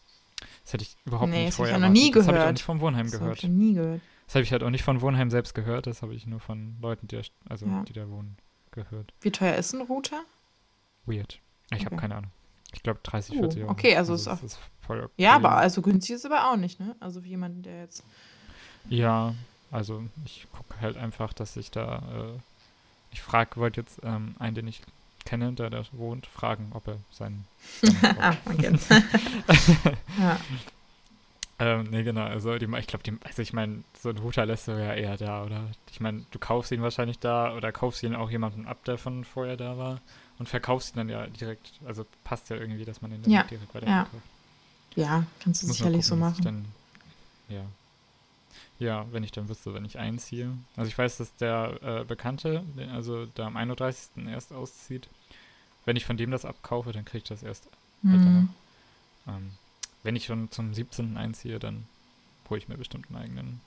Das 0.63 0.73
hätte 0.73 0.83
ich 0.83 0.95
überhaupt 1.05 1.29
Nee, 1.31 1.45
nicht 1.45 1.55
vorher 1.55 1.75
ich 1.75 1.81
noch 1.81 1.89
nie 1.89 2.09
erwartet. 2.09 2.15
Das 2.21 2.27
habe 2.27 2.35
ich 2.35 2.39
auch 2.39 2.43
gehört. 2.43 2.53
nicht 2.55 2.63
vom 2.63 2.79
Wohnheim 2.81 3.05
Das 3.11 3.19
habe 3.21 3.33
ich 3.33 3.41
gehört. 3.41 3.43
noch 3.53 3.59
nie 3.65 3.73
gehört. 3.73 4.01
Das 4.27 4.35
habe 4.35 4.43
ich 4.43 4.51
halt 4.51 4.63
auch 4.63 4.69
nicht 4.69 4.83
von 4.83 5.01
Wohnheim 5.01 5.29
selbst 5.31 5.55
gehört. 5.55 5.87
Das 5.87 6.01
habe 6.01 6.13
ich 6.13 6.27
nur 6.27 6.39
von 6.39 6.75
Leuten, 6.81 7.07
die, 7.07 7.15
da- 7.17 7.21
also, 7.49 7.65
Ja. 7.65 7.83
die 7.83 7.93
da 7.93 8.07
wohnen, 8.09 8.37
gehört. 8.71 9.11
Wie 9.21 9.31
teuer 9.31 9.55
ist 9.55 9.73
ein 9.73 9.81
Router? 9.81 10.21
Weird. 11.05 11.39
Ich 11.71 11.85
habe 11.85 11.95
Okay. 11.95 12.01
keine 12.01 12.15
Ahnung. 12.17 12.31
Ich 12.73 12.83
glaube 12.83 12.99
30, 13.03 13.35
Oh, 13.37 13.39
40 13.39 13.63
Euro. 13.63 13.71
okay, 13.71 13.95
also 13.95 14.13
ist 14.13 14.21
es 14.21 14.27
auch- 14.27 14.43
ist 14.43 14.59
voll 14.85 14.99
okay. 15.01 15.11
Ja, 15.17 15.35
aber 15.35 15.53
also 15.57 15.81
günstig 15.81 16.15
ist 16.15 16.25
aber 16.25 16.51
auch 16.51 16.55
nicht, 16.57 16.79
ne? 16.79 16.95
Also 16.99 17.21
für 17.21 17.27
jemanden, 17.27 17.63
der 17.63 17.81
jetzt. 17.81 18.03
Ja, 18.89 19.33
also 19.71 20.03
ich 20.25 20.45
gucke 20.51 20.79
halt 20.79 20.95
einfach, 20.97 21.33
dass 21.33 21.57
ich 21.57 21.71
da, 21.71 21.97
äh, 21.97 22.39
ich 23.11 23.21
frage, 23.23 23.57
wollte 23.57 23.81
jetzt 23.81 23.99
ähm, 24.03 24.35
einen, 24.37 24.53
den 24.55 24.67
ich 24.67 24.81
kenne, 25.25 25.51
der 25.53 25.69
da 25.71 25.83
wohnt, 25.93 26.27
fragen, 26.27 26.69
ob 26.75 26.87
er 26.87 26.97
seinen. 27.11 27.45
seinen 27.81 28.17
ah, 28.21 28.37
man 28.45 28.57
kennt's. 28.59 28.87
ja. 30.29 30.39
ähm, 31.59 31.87
nee, 31.89 32.03
genau, 32.03 32.23
also 32.23 32.57
die, 32.57 32.65
ich 32.77 32.87
glaube, 32.87 33.17
also 33.23 33.41
ich 33.41 33.53
meine, 33.53 33.83
so 34.01 34.09
ein 34.09 34.17
Router 34.17 34.45
lässt 34.45 34.67
du 34.67 34.71
ja 34.71 34.93
eher 34.93 35.17
da, 35.17 35.43
oder? 35.43 35.69
Ich 35.91 35.99
meine, 35.99 36.25
du 36.31 36.39
kaufst 36.39 36.71
ihn 36.71 36.81
wahrscheinlich 36.81 37.19
da 37.19 37.53
oder 37.55 37.71
kaufst 37.71 38.01
ihn 38.03 38.15
auch 38.15 38.29
jemandem 38.31 38.67
ab, 38.67 38.83
der 38.85 38.97
von 38.97 39.25
vorher 39.25 39.57
da 39.57 39.77
war 39.77 39.99
und 40.37 40.47
verkaufst 40.47 40.95
ihn 40.95 40.97
dann 40.97 41.09
ja 41.09 41.27
direkt, 41.27 41.73
also 41.85 42.05
passt 42.23 42.49
ja 42.49 42.55
irgendwie, 42.55 42.85
dass 42.85 43.01
man 43.01 43.11
ihn 43.11 43.21
dann 43.23 43.31
Ja, 43.31 43.43
direkt 43.43 43.73
ja. 43.73 43.75
weiterverkauft. 43.75 44.23
ja, 44.95 45.23
kannst 45.43 45.63
du 45.63 45.67
Muss 45.67 45.77
sicherlich 45.77 46.05
so 46.05 46.15
gucken, 46.15 46.29
ich 46.31 46.43
machen. 46.43 46.43
Dann, 47.47 47.55
ja. 47.57 47.65
Ja, 48.79 49.05
wenn 49.11 49.23
ich 49.23 49.33
dann 49.33 49.49
wüsste, 49.49 49.73
wenn 49.73 49.83
ich 49.83 49.99
einziehe. 49.99 50.51
Also 50.77 50.87
ich 50.87 50.97
weiß, 50.97 51.17
dass 51.17 51.35
der 51.35 51.79
äh, 51.83 52.05
Bekannte, 52.05 52.63
also 52.93 53.25
da 53.35 53.47
am 53.47 53.57
31. 53.57 54.25
erst 54.27 54.53
auszieht. 54.53 55.09
Wenn 55.85 55.97
ich 55.97 56.05
von 56.05 56.15
dem 56.15 56.31
das 56.31 56.45
abkaufe, 56.45 56.93
dann 56.93 57.03
kriege 57.03 57.19
ich 57.23 57.29
das 57.29 57.43
erst. 57.43 57.67
Mhm. 58.03 58.49
Ähm, 59.27 59.51
wenn 60.03 60.15
ich 60.15 60.25
schon 60.25 60.51
zum 60.51 60.73
17. 60.73 61.17
einziehe, 61.17 61.59
dann 61.59 61.85
hole 62.49 62.59
ich 62.59 62.67
mir 62.67 62.77
bestimmt 62.77 63.07
einen 63.09 63.17
eigenen. 63.17 63.61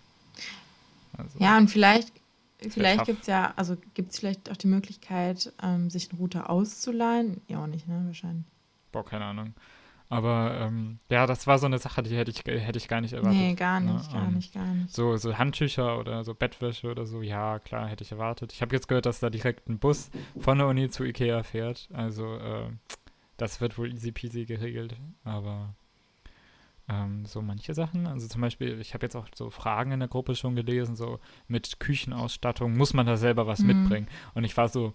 Also, 1.17 1.39
Ja, 1.39 1.59
und 1.59 1.69
vielleicht, 1.69 2.13
vielleicht 2.59 3.05
gibt 3.05 3.23
es 3.23 3.27
ja, 3.27 3.53
also 3.57 3.77
gibt 3.95 4.13
es 4.13 4.19
vielleicht 4.19 4.51
auch 4.51 4.57
die 4.57 4.67
Möglichkeit, 4.67 5.53
ähm, 5.63 5.91
sich 5.91 6.11
einen 6.11 6.19
Router 6.19 6.51
auszuleihen. 6.51 7.41
Ja, 7.49 7.63
auch 7.63 7.67
nicht, 7.67 7.87
ne? 7.89 8.03
Wahrscheinlich. 8.07 8.47
boah, 8.93 9.05
keine 9.05 9.25
Ahnung. 9.27 9.55
Aber 10.09 10.59
ähm, 10.61 10.99
ja, 11.09 11.27
das 11.27 11.47
war 11.47 11.59
so 11.59 11.65
eine 11.67 11.79
Sache, 11.79 12.03
die 12.03 12.15
hätte 12.15 12.31
ich, 12.31 12.45
hätte 12.45 12.77
ich 12.79 12.87
gar 12.87 13.01
nicht 13.01 13.15
erwartet. 13.15 13.49
nee, 13.49 13.55
gar 13.55 13.81
ne? 13.81 13.95
nicht, 13.95 14.13
gar 14.13 14.29
Ähm, 14.29 14.35
nicht, 14.35 14.53
gar 14.53 14.67
nicht. 14.75 14.93
So, 14.93 15.17
so 15.17 15.39
Handtücher 15.39 15.99
oder 15.99 16.23
so 16.23 16.35
Bettwäsche 16.35 16.91
oder 16.91 17.07
so, 17.07 17.23
ja, 17.23 17.59
klar, 17.61 17.89
hätte 17.89 18.05
ich 18.05 18.13
erwartet. 18.13 18.53
Ich 18.53 18.61
habe 18.61 18.75
jetzt 18.77 18.89
gehört, 18.89 19.07
dass 19.07 19.21
da 19.21 19.31
direkt 19.31 19.69
ein 19.71 19.79
Bus 19.79 20.11
von 20.39 20.59
der 20.59 20.67
Uni 20.67 20.91
zu 20.91 21.05
Ikea 21.05 21.43
fährt. 21.43 21.89
Also, 21.95 22.37
äh, 22.37 22.69
das 23.39 23.63
wird 23.63 23.79
wohl 23.79 23.91
easy 23.93 24.13
peasy 24.13 24.45
geregelt. 24.45 24.97
Aber 25.25 25.75
ähm, 26.93 27.25
so 27.27 27.41
manche 27.43 27.73
Sachen, 27.75 28.07
also 28.07 28.27
zum 28.29 28.41
Beispiel, 28.41 28.81
ich 28.81 28.93
habe 28.95 29.07
jetzt 29.07 29.17
auch 29.17 29.27
so 29.35 29.49
Fragen 29.51 29.93
in 29.93 30.01
der 30.01 30.09
Gruppe 30.09 30.35
schon 30.37 30.55
gelesen, 30.57 30.95
so 30.97 31.19
mit 31.49 31.81
Küchenausstattung, 31.81 32.77
muss 32.77 32.93
man 32.95 33.07
da 33.07 33.17
selber 33.17 33.47
was 33.47 33.61
Mhm. 33.61 33.67
mitbringen? 33.69 34.09
Und 34.35 34.45
ich 34.45 34.57
war 34.57 34.69
so, 34.69 34.93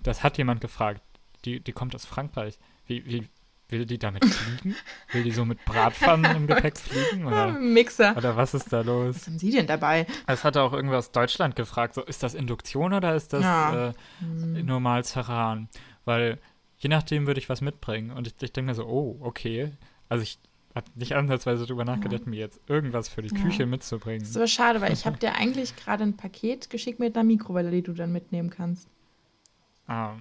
das 0.00 0.22
hat 0.22 0.38
jemand 0.38 0.60
gefragt, 0.60 1.02
die, 1.44 1.60
die 1.60 1.72
kommt 1.72 1.94
aus 1.94 2.04
Frankreich. 2.06 2.58
Wie, 2.86 3.04
wie 3.06 3.28
will 3.68 3.84
die 3.86 3.98
damit 3.98 4.24
fliegen? 4.60 4.74
will 5.12 5.22
die 5.24 5.30
so 5.32 5.44
mit 5.44 5.64
Bratpfannen 5.64 6.34
im 6.36 6.46
Gepäck 6.52 6.78
fliegen? 6.78 7.26
Ah, 7.26 7.28
Oder, 7.48 7.58
Mixer. 7.58 8.16
oder 8.16 8.36
was 8.36 8.54
ist 8.54 8.72
da 8.72 8.80
los? 8.82 9.16
Was 9.16 9.26
haben 9.26 9.38
Sie 9.38 9.50
denn 9.50 9.66
dabei? 9.66 10.06
Es 10.26 10.44
hatte 10.44 10.62
auch 10.62 10.72
irgendwer 10.72 10.98
aus 10.98 11.10
Deutschland 11.12 11.54
gefragt, 11.56 11.94
so 11.94 12.02
ist 12.02 12.22
das 12.22 12.34
Induktion 12.34 12.92
oder 12.92 13.14
ist 13.14 13.32
das 13.32 13.42
Ja. 13.42 13.88
äh, 13.88 13.92
Hm. 14.20 14.64
normal 14.66 15.04
Ceran? 15.04 15.68
Weil 16.04 16.38
je 16.78 16.88
nachdem 16.88 17.26
würde 17.26 17.40
ich 17.40 17.48
was 17.48 17.60
mitbringen. 17.60 18.10
Und 18.10 18.26
ich, 18.26 18.34
ich 18.40 18.52
denke 18.52 18.68
mir 18.70 18.74
so, 18.74 18.86
oh, 18.86 19.16
okay. 19.20 19.72
Also 20.08 20.22
ich 20.22 20.38
habe 20.76 20.86
nicht 20.94 21.14
ansatzweise 21.16 21.66
drüber 21.66 21.84
nachgedacht, 21.84 22.26
mir 22.26 22.36
jetzt 22.38 22.60
irgendwas 22.68 23.08
für 23.08 23.22
die 23.22 23.34
Ja. 23.34 23.42
Küche 23.42 23.62
Das 23.64 23.68
mitzubringen. 23.70 24.22
ist 24.22 24.36
aber 24.36 24.46
schade, 24.46 24.80
weil 24.80 24.92
ich 24.92 25.06
habe 25.06 25.16
dir 25.18 25.34
eigentlich 25.34 25.74
gerade 25.76 26.04
ein 26.04 26.16
Paket 26.16 26.70
geschickt 26.70 27.00
mit 27.00 27.16
einer 27.16 27.24
Mikrowelle, 27.24 27.70
die 27.70 27.82
du 27.82 27.92
dann 27.92 28.12
mitnehmen 28.12 28.50
kannst. 28.50 28.88
Ah, 29.86 30.14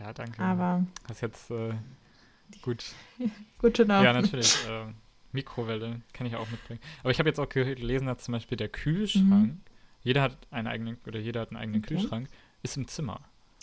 ja, 0.00 0.12
danke. 0.12 0.40
Aber 0.42 0.84
Das 1.08 1.16
ist 1.18 1.20
jetzt 1.22 1.50
äh, 1.50 1.74
gut. 2.62 2.84
gut 3.58 3.74
to 3.74 3.84
know. 3.84 4.02
Ja, 4.02 4.12
natürlich. 4.12 4.54
Äh, 4.68 4.86
Mikrowelle 5.32 6.00
kann 6.12 6.26
ich 6.26 6.36
auch 6.36 6.48
mitbringen. 6.50 6.80
Aber 7.00 7.10
ich 7.10 7.18
habe 7.18 7.28
jetzt 7.28 7.40
auch 7.40 7.48
ge- 7.48 7.74
gelesen, 7.74 8.06
dass 8.06 8.18
zum 8.24 8.32
Beispiel 8.32 8.56
der 8.56 8.68
Kühlschrank, 8.68 9.56
jeder 10.02 10.22
hat 10.22 10.36
einen 10.50 10.68
eigenen, 10.68 10.98
oder 11.06 11.18
jeder 11.18 11.40
hat 11.40 11.48
einen 11.50 11.56
eigenen 11.56 11.80
Mhm. 11.80 11.84
Okay. 11.86 11.94
Kühlschrank, 11.96 12.28
ist 12.62 12.76
im 12.76 12.86
Zimmer. 12.88 13.20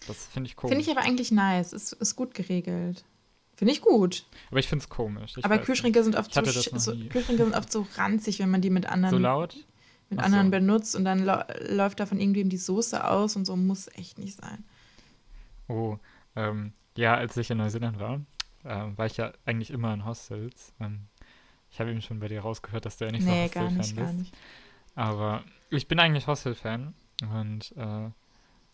Das 0.08 0.26
finde 0.28 0.48
ich 0.50 0.56
komisch. 0.56 0.76
Finde 0.76 0.90
ich 0.92 0.98
aber 0.98 1.06
eigentlich 1.08 1.32
nice. 1.32 1.72
Ist, 1.74 1.94
ist 1.94 2.16
gut 2.16 2.34
geregelt. 2.34 3.06
Finde 3.62 3.74
ich 3.76 3.82
gut. 3.82 4.26
aber 4.50 4.60
ich 4.60 4.68
finde 4.68 4.82
es 4.82 4.90
komisch. 4.90 5.38
Ich 5.38 5.46
aber 5.46 5.60
Kühlschränke 5.60 6.04
sind 6.04 6.16
oft 6.16 6.34
so, 6.34 6.44
so. 6.80 6.96
Kühlschränke 7.10 7.44
sind 7.44 7.54
oft 7.54 7.72
so 7.72 7.86
ranzig, 7.96 8.40
wenn 8.40 8.50
man 8.50 8.60
die 8.62 8.72
mit 8.72 8.88
anderen, 8.88 9.12
So 9.12 9.20
laut? 9.20 9.56
mit 10.10 10.20
Ach 10.20 10.24
anderen 10.24 10.48
so. 10.48 10.52
benutzt 10.52 10.96
und 10.96 11.06
dann 11.06 11.20
läuft 11.20 12.00
da 12.00 12.08
von 12.08 12.20
irgendwem 12.20 12.50
die 12.50 12.58
Soße 12.58 13.08
aus 13.08 13.36
und 13.36 13.46
so 13.46 13.56
muss 13.56 13.88
echt 13.94 14.18
nicht 14.18 14.36
sein. 14.36 14.64
Oh, 15.68 16.00
ähm, 16.36 16.74
ja, 16.98 17.14
als 17.14 17.38
ich 17.38 17.52
in 17.52 17.60
Neuseeland 17.60 18.00
war, 18.00 18.22
ähm, 18.66 18.98
war 18.98 19.06
ich 19.06 19.18
ja 19.18 19.32
eigentlich 19.46 19.70
immer 19.70 19.94
in 19.94 20.06
Hostels. 20.06 20.74
Ähm, 20.80 21.02
ich 21.70 21.80
habe 21.80 21.92
eben 21.92 22.02
schon 22.02 22.20
bei 22.20 22.30
dir 22.30 22.42
rausgehört, 22.42 22.88
dass 22.88 22.98
du 22.98 23.06
ja 23.06 23.12
nicht 23.12 23.28
nee, 23.28 23.48
so 23.54 23.60
Hostel-Fan 23.60 23.78
nicht, 23.78 23.96
gar 23.96 24.06
bist. 24.08 24.18
nicht. 24.18 24.34
Aber 24.96 25.44
ich 25.70 25.88
bin 25.88 26.00
eigentlich 26.00 26.26
Hostel-Fan 26.26 26.96
und, 27.32 27.74
äh, 27.78 28.10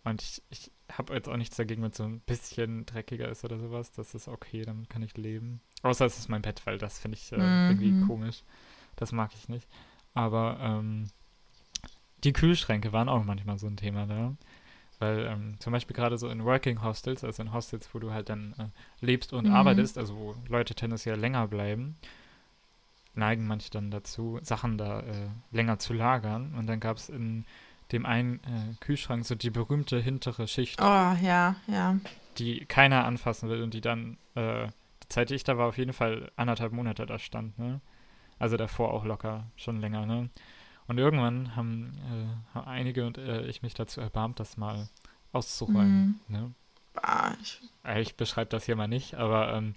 und 0.05 0.21
ich, 0.21 0.41
ich 0.49 0.71
habe 0.91 1.13
jetzt 1.13 1.27
auch 1.27 1.37
nichts 1.37 1.57
dagegen, 1.57 1.81
wenn 1.83 1.91
es 1.91 1.97
so 1.97 2.03
ein 2.03 2.19
bisschen 2.21 2.85
dreckiger 2.85 3.29
ist 3.29 3.43
oder 3.43 3.59
sowas. 3.59 3.91
Das 3.91 4.15
ist 4.15 4.27
okay, 4.27 4.63
damit 4.63 4.89
kann 4.89 5.01
ich 5.03 5.17
leben. 5.17 5.61
Außer 5.83 6.05
es 6.05 6.17
ist 6.17 6.29
mein 6.29 6.41
Bett, 6.41 6.61
weil 6.65 6.77
das 6.77 6.99
finde 6.99 7.17
ich 7.17 7.31
äh, 7.31 7.35
irgendwie 7.67 7.93
Mhm. 7.93 8.01
komisch. 8.01 8.43
Das 8.95 9.11
mag 9.11 9.31
ich 9.35 9.49
nicht. 9.49 9.67
Aber 10.13 10.57
ähm, 10.61 11.09
die 12.23 12.33
Kühlschränke 12.33 12.93
waren 12.93 13.09
auch 13.09 13.23
manchmal 13.23 13.59
so 13.59 13.67
ein 13.67 13.77
Thema 13.77 14.07
da. 14.07 14.35
Weil 14.99 15.27
ähm, 15.27 15.55
zum 15.59 15.73
Beispiel 15.73 15.95
gerade 15.95 16.17
so 16.17 16.27
in 16.29 16.43
Working 16.43 16.81
Hostels, 16.81 17.23
also 17.23 17.43
in 17.43 17.53
Hostels, 17.53 17.89
wo 17.93 17.99
du 17.99 18.11
halt 18.11 18.29
dann 18.29 18.53
äh, 18.57 19.05
lebst 19.05 19.31
und 19.33 19.45
Mhm. 19.45 19.51
arbeitest, 19.51 19.97
also 19.97 20.15
wo 20.15 20.35
Leute 20.47 20.73
tendenziell 20.73 21.19
länger 21.19 21.47
bleiben, 21.47 21.97
neigen 23.13 23.47
manche 23.47 23.69
dann 23.71 23.91
dazu, 23.91 24.39
Sachen 24.41 24.77
da 24.77 25.01
äh, 25.01 25.29
länger 25.51 25.79
zu 25.79 25.93
lagern. 25.93 26.53
Und 26.55 26.67
dann 26.67 26.79
gab 26.79 26.97
es 26.97 27.09
in 27.09 27.45
dem 27.91 28.05
einen 28.05 28.35
äh, 28.43 28.73
Kühlschrank 28.81 29.25
so 29.25 29.35
die 29.35 29.49
berühmte 29.49 29.99
hintere 29.99 30.47
Schicht, 30.47 30.81
Oh, 30.81 30.85
ja, 31.21 31.55
ja. 31.67 31.97
die 32.37 32.65
keiner 32.65 33.05
anfassen 33.05 33.49
will 33.49 33.61
und 33.63 33.73
die 33.73 33.81
dann, 33.81 34.17
äh, 34.35 34.67
die 35.03 35.07
Zeit, 35.09 35.29
die 35.29 35.35
ich 35.35 35.43
da 35.43 35.57
war, 35.57 35.67
auf 35.67 35.77
jeden 35.77 35.93
Fall 35.93 36.31
anderthalb 36.35 36.73
Monate 36.73 37.05
da 37.05 37.17
stand, 37.19 37.57
ne? 37.59 37.79
Also 38.39 38.55
davor 38.57 38.93
auch 38.93 39.03
locker, 39.05 39.45
schon 39.55 39.79
länger, 39.81 40.05
ne? 40.05 40.29
Und 40.87 40.97
irgendwann 40.99 41.55
haben, 41.55 41.97
äh, 41.97 42.55
haben 42.55 42.67
einige 42.67 43.05
und 43.07 43.17
äh, 43.17 43.45
ich 43.47 43.61
mich 43.61 43.73
dazu 43.73 43.99
erbarmt, 44.01 44.39
das 44.39 44.57
mal 44.57 44.87
auszuräumen, 45.33 46.19
ne? 46.27 46.51
Bah, 46.93 47.35
ich, 47.41 47.61
Äh, 47.83 48.01
Ich 48.01 48.15
beschreibe 48.15 48.49
das 48.49 48.65
hier 48.65 48.75
mal 48.75 48.87
nicht, 48.87 49.15
aber 49.15 49.53
ähm, 49.53 49.75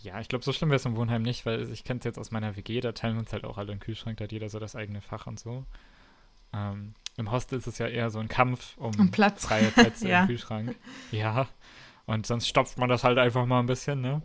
ja, 0.00 0.20
ich 0.20 0.28
glaube, 0.28 0.44
so 0.44 0.52
schlimm 0.52 0.70
wäre 0.70 0.76
es 0.76 0.84
im 0.86 0.96
Wohnheim 0.96 1.22
nicht, 1.22 1.44
weil 1.46 1.70
ich 1.72 1.82
kenne 1.84 1.98
es 1.98 2.04
jetzt 2.04 2.18
aus 2.18 2.30
meiner 2.30 2.56
WG, 2.56 2.80
da 2.80 2.92
teilen 2.92 3.14
wir 3.14 3.20
uns 3.20 3.32
halt 3.32 3.44
auch 3.44 3.58
alle 3.58 3.72
einen 3.72 3.80
Kühlschrank, 3.80 4.16
da 4.18 4.24
hat 4.24 4.32
jeder 4.32 4.48
so 4.48 4.58
das 4.58 4.76
eigene 4.76 5.00
Fach 5.00 5.26
und 5.26 5.38
so. 5.40 5.64
Ähm, 6.52 6.94
Im 7.16 7.30
Hostel 7.30 7.58
ist 7.58 7.66
es 7.66 7.78
ja 7.78 7.86
eher 7.88 8.10
so 8.10 8.18
ein 8.18 8.28
Kampf 8.28 8.76
um 8.78 8.92
Um 8.98 9.10
Platz. 9.10 9.44
freie 9.46 9.70
Plätze 9.70 10.08
Ja. 10.08 10.22
im 10.22 10.26
Kühlschrank. 10.28 10.74
Ja, 11.10 11.48
und 12.06 12.26
sonst 12.26 12.48
stopft 12.48 12.78
man 12.78 12.88
das 12.88 13.04
halt 13.04 13.18
einfach 13.18 13.44
mal 13.46 13.60
ein 13.60 13.66
bisschen, 13.66 14.00
ne? 14.00 14.22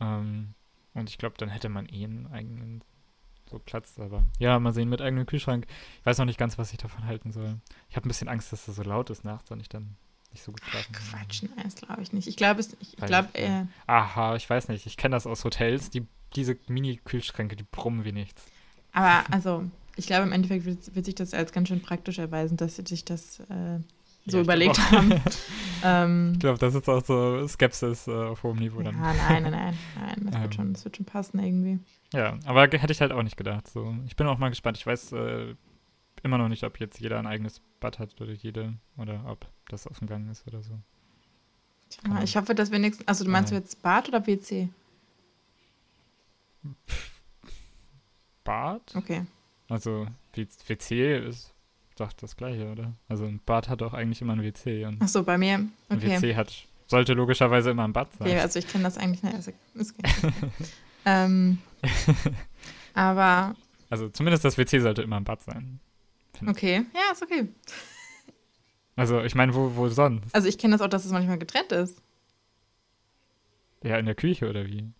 Ähm, 0.00 0.54
und 0.94 1.08
ich 1.08 1.18
glaube, 1.18 1.36
dann 1.38 1.48
hätte 1.48 1.68
man 1.68 1.86
eh 1.86 2.04
einen 2.04 2.26
eigenen 2.32 2.82
so 3.50 3.58
Platz, 3.58 3.98
aber 3.98 4.24
ja, 4.38 4.58
mal 4.58 4.72
sehen, 4.72 4.88
mit 4.88 5.00
eigenem 5.02 5.26
Kühlschrank. 5.26 5.66
Ich 6.00 6.06
weiß 6.06 6.18
noch 6.18 6.24
nicht 6.24 6.38
ganz, 6.38 6.58
was 6.58 6.72
ich 6.72 6.78
davon 6.78 7.04
halten 7.06 7.32
soll. 7.32 7.60
Ich 7.90 7.96
habe 7.96 8.06
ein 8.06 8.08
bisschen 8.08 8.28
Angst, 8.28 8.52
dass 8.52 8.64
das 8.66 8.76
so 8.76 8.82
laut 8.82 9.10
ist 9.10 9.24
nachts 9.24 9.50
und 9.50 9.60
ich 9.60 9.68
dann 9.68 9.96
nicht 10.32 10.42
so 10.42 10.52
gut 10.52 10.62
schlafen 10.64 10.92
kann. 10.92 11.04
Quatsch, 11.20 11.42
nein, 11.42 11.64
das 11.64 11.74
glaube 11.76 12.00
ich 12.02 12.12
nicht. 12.14 12.26
Ich 12.28 12.36
glaube, 12.36 12.60
es- 12.60 12.76
ich 12.80 12.96
glaube, 12.96 13.28
äh, 13.34 13.64
Aha, 13.86 14.36
ich 14.36 14.48
weiß 14.48 14.68
nicht. 14.68 14.86
Ich 14.86 14.96
kenne 14.96 15.14
das 15.14 15.26
aus 15.26 15.44
Hotels. 15.44 15.90
Die, 15.90 16.06
diese 16.34 16.56
Mini-Kühlschränke, 16.68 17.54
die 17.56 17.64
brummen 17.64 18.04
wie 18.06 18.12
nichts. 18.12 18.46
aber 18.92 19.22
also, 19.30 19.64
ich 19.96 20.06
glaube, 20.06 20.24
im 20.24 20.32
Endeffekt 20.32 20.64
wird, 20.64 20.94
wird 20.94 21.04
sich 21.06 21.14
das 21.14 21.34
als 21.34 21.52
ganz 21.52 21.68
schön 21.68 21.80
praktisch 21.82 22.18
erweisen, 22.18 22.56
dass 22.56 22.76
sie 22.76 22.84
sich 22.86 23.04
das 23.04 23.40
äh, 23.40 23.78
so 24.26 24.36
Ja, 24.36 24.40
ich 24.40 24.44
überlegt 24.44 24.78
auch. 24.78 24.92
haben. 24.92 25.12
ähm, 25.84 26.30
Ich 26.34 26.38
glaube, 26.40 26.58
das 26.58 26.74
ist 26.74 26.88
auch 26.88 27.04
so 27.04 27.46
Skepsis 27.48 28.06
äh, 28.08 28.12
auf 28.12 28.42
hohem 28.42 28.58
Niveau 28.58 28.78
ja, 28.78 28.84
dann. 28.84 29.00
nein, 29.00 29.42
nein, 29.42 29.52
nein, 29.52 29.78
nein, 29.96 30.16
das, 30.26 30.34
Ähm. 30.34 30.42
wird 30.42 30.54
schon, 30.54 30.72
das 30.72 30.84
wird 30.84 30.96
schon 30.96 31.06
passen 31.06 31.38
irgendwie. 31.40 31.78
Ja, 32.14 32.38
aber 32.44 32.62
hätte 32.62 32.92
ich 32.92 33.00
halt 33.00 33.12
auch 33.12 33.22
nicht 33.22 33.36
gedacht. 33.36 33.68
So. 33.68 33.94
Ich 34.06 34.16
bin 34.16 34.26
auch 34.26 34.38
mal 34.38 34.50
gespannt. 34.50 34.76
Ich 34.76 34.86
weiß 34.86 35.12
äh, 35.12 35.54
immer 36.22 36.38
noch 36.38 36.48
nicht, 36.48 36.62
ob 36.64 36.78
jetzt 36.78 37.00
jeder 37.00 37.18
ein 37.18 37.26
eigenes 37.26 37.60
Bad 37.80 37.98
hat 37.98 38.20
oder 38.20 38.32
jede 38.32 38.74
oder 38.96 39.24
ob 39.26 39.46
das 39.68 39.86
auf 39.86 39.98
dem 39.98 40.08
Gang 40.08 40.30
ist 40.30 40.46
oder 40.46 40.62
so. 40.62 40.78
Genau. 42.04 42.22
ich 42.22 42.36
hoffe, 42.36 42.54
dass 42.54 42.70
wenigstens, 42.70 43.06
also 43.08 43.24
du 43.24 43.30
meinst 43.30 43.50
Ja. 43.52 43.58
jetzt 43.58 43.82
Bad 43.82 44.08
oder 44.08 44.26
WC? 44.26 44.68
Bad? 48.44 48.94
Okay. 48.94 49.26
Also 49.68 50.06
WC 50.34 51.28
ist 51.28 51.52
doch 51.96 52.12
das 52.12 52.36
gleiche, 52.36 52.70
oder? 52.70 52.94
Also 53.08 53.24
ein 53.24 53.40
Bad 53.44 53.68
hat 53.68 53.82
auch 53.82 53.94
eigentlich 53.94 54.20
immer 54.20 54.34
ein 54.34 54.42
WC 54.42 54.86
und 54.86 54.98
Ach 55.00 55.08
so, 55.08 55.22
bei 55.22 55.38
mir, 55.38 55.54
ein 55.54 55.72
okay. 55.90 56.20
WC 56.20 56.36
hat 56.36 56.52
sollte 56.86 57.14
logischerweise 57.14 57.70
immer 57.70 57.84
ein 57.84 57.92
Bad 57.92 58.12
sein. 58.12 58.28
okay 58.28 58.38
also 58.40 58.58
ich 58.58 58.68
kenne 58.68 58.84
das 58.84 58.98
eigentlich, 58.98 59.22
ist, 59.32 59.52
ist, 59.74 59.94
ähm, 61.06 61.58
Aber. 62.94 63.54
Also 63.90 64.08
zumindest 64.08 64.44
das 64.44 64.56
WC 64.58 64.80
sollte 64.80 65.02
immer 65.02 65.16
im 65.16 65.24
Bad 65.24 65.42
sein. 65.42 65.80
Okay, 66.46 66.84
ja, 66.94 67.12
ist 67.12 67.22
okay. 67.22 67.48
Also 68.96 69.22
ich 69.22 69.34
meine, 69.34 69.54
wo, 69.54 69.74
wo 69.76 69.88
sonst? 69.88 70.34
Also 70.34 70.48
ich 70.48 70.58
kenne 70.58 70.74
das 70.74 70.82
auch, 70.82 70.88
dass 70.88 71.04
es 71.04 71.12
manchmal 71.12 71.38
getrennt 71.38 71.72
ist. 71.72 72.02
Ja, 73.82 73.96
in 73.98 74.06
der 74.06 74.14
Küche 74.14 74.48
oder 74.48 74.66
wie? 74.66 74.90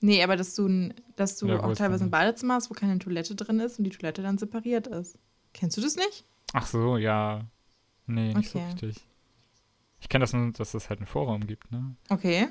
Nee, 0.00 0.22
aber 0.22 0.36
dass 0.36 0.54
du, 0.54 0.92
dass 1.16 1.36
du 1.38 1.46
Ja, 1.48 1.62
auch 1.62 1.74
teilweise 1.74 2.04
ein 2.04 2.10
Badezimmer 2.10 2.54
hast, 2.54 2.70
wo 2.70 2.74
keine 2.74 2.98
Toilette 2.98 3.34
drin 3.34 3.60
ist 3.60 3.78
und 3.78 3.84
die 3.84 3.90
Toilette 3.90 4.22
dann 4.22 4.38
separiert 4.38 4.86
ist. 4.86 5.18
Kennst 5.52 5.76
du 5.76 5.80
das 5.80 5.96
nicht? 5.96 6.24
Ach 6.52 6.66
so, 6.66 6.96
ja. 6.96 7.44
Nee, 8.06 8.34
nicht 8.34 8.50
so 8.50 8.58
Okay. 8.58 8.66
richtig. 8.68 9.06
Ich 10.00 10.08
kenne 10.08 10.22
das 10.22 10.32
nur, 10.32 10.52
dass 10.52 10.72
es 10.74 10.88
halt 10.88 11.00
einen 11.00 11.06
Vorraum 11.06 11.46
gibt, 11.46 11.70
ne? 11.70 11.94
Okay. 12.08 12.48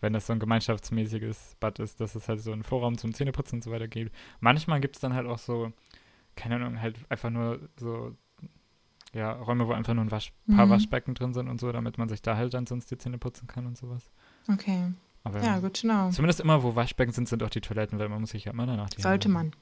Wenn 0.00 0.14
das 0.14 0.26
so 0.26 0.32
ein 0.32 0.40
gemeinschaftsmäßiges 0.40 1.56
Bad 1.60 1.78
ist, 1.78 2.00
dass 2.00 2.14
es 2.14 2.28
halt 2.28 2.40
so 2.40 2.50
einen 2.52 2.64
Vorraum 2.64 2.96
zum 2.98 3.14
Zähneputzen 3.14 3.58
und 3.58 3.62
so 3.62 3.70
weiter 3.70 3.86
gibt. 3.86 4.14
Manchmal 4.40 4.80
gibt 4.80 4.96
es 4.96 5.00
dann 5.00 5.14
halt 5.14 5.26
auch 5.26 5.38
so, 5.38 5.72
keine 6.34 6.56
Ahnung, 6.56 6.80
halt 6.80 6.96
einfach 7.10 7.30
nur 7.30 7.60
so, 7.76 8.16
ja, 9.12 9.32
Räume, 9.32 9.68
wo 9.68 9.72
einfach 9.72 9.92
nur 9.94 10.04
ein 10.04 10.10
Wasch, 10.10 10.32
paar 10.48 10.66
Mhm. 10.66 10.70
Waschbecken 10.70 11.14
drin 11.14 11.34
sind 11.34 11.48
und 11.48 11.60
so, 11.60 11.70
damit 11.70 11.98
man 11.98 12.08
sich 12.08 12.22
da 12.22 12.36
halt 12.36 12.54
dann 12.54 12.66
sonst 12.66 12.90
die 12.90 12.98
Zähne 12.98 13.18
putzen 13.18 13.46
kann 13.46 13.66
und 13.66 13.76
sowas. 13.76 14.10
Okay. 14.48 14.92
Aber 15.24 15.40
Ja, 15.42 15.58
gut, 15.60 15.80
genau. 15.82 16.10
zumindest 16.10 16.40
immer, 16.40 16.62
wo 16.62 16.74
Waschbecken 16.74 17.12
sind, 17.12 17.28
sind 17.28 17.42
auch 17.42 17.50
die 17.50 17.60
Toiletten, 17.60 17.98
weil 17.98 18.08
man 18.08 18.20
muss 18.20 18.30
sich 18.30 18.44
ja 18.44 18.52
immer 18.52 18.66
danach 18.66 18.90
die 18.90 19.00
Sollte 19.00 19.28
Hände 19.28 19.52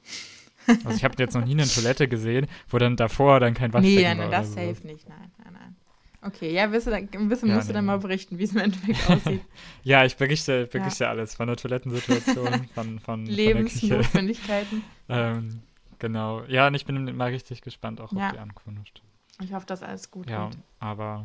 man. 0.69 0.77
Also 0.85 0.91
ich 0.97 1.05
habe 1.05 1.15
jetzt 1.19 1.35
noch 1.35 1.45
nie 1.45 1.53
eine 1.53 1.67
Toilette 1.67 2.07
gesehen, 2.09 2.47
wo 2.69 2.79
dann 2.79 2.97
davor 2.97 3.41
dann 3.41 3.55
kein 3.55 3.73
Waschbecken 3.73 3.97
Nee, 3.97 4.19
war. 4.19 4.29
oder 4.29 4.39
das 4.39 4.53
safe 4.53 4.87
nicht. 4.87 5.09
Nein, 5.09 5.31
nein, 5.45 5.53
nein. 5.53 5.77
Okay, 6.23 6.53
ja, 6.53 6.71
wirst 6.71 6.87
du 6.87 6.91
dann, 6.91 7.09
wirst, 7.31 7.43
Ja, 7.45 7.55
musst 7.55 7.69
du 7.69 7.73
nee, 7.73 7.77
dann 7.79 7.87
mal 7.87 7.97
nee. 7.97 8.03
berichten, 8.03 8.39
wie 8.39 8.43
es 8.45 8.53
im 8.53 8.59
Endeffekt 8.59 9.09
aussieht. 9.11 9.41
Ja, 9.85 10.05
ich 10.05 10.17
berichte, 10.17 10.67
berichte 10.67 11.09
alles 11.09 11.35
von 11.35 11.47
der 11.47 11.57
Toilettensituation, 11.57 12.67
von, 12.75 12.99
von. 13.01 13.25
Lebensnotwendigkeiten. 13.27 14.83
Ähm, 15.09 15.61
genau. 15.99 16.43
Ja, 16.45 16.67
und 16.67 16.75
ich 16.75 16.85
bin 16.85 17.17
mal 17.17 17.31
richtig 17.31 17.63
gespannt 17.63 18.01
auch 18.03 18.13
Ja. 18.13 18.27
auf 18.27 18.33
die 18.35 18.39
Ankunft. 18.39 19.03
Ich 19.43 19.53
hoffe, 19.55 19.65
dass 19.67 19.83
alles 19.83 20.11
gut 20.11 20.29
Ja, 20.29 20.49
geht. 20.51 20.59
aber 20.79 21.25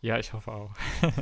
ja, 0.00 0.16
ich 0.18 0.32
hoffe 0.32 0.52
auch. 0.52 0.70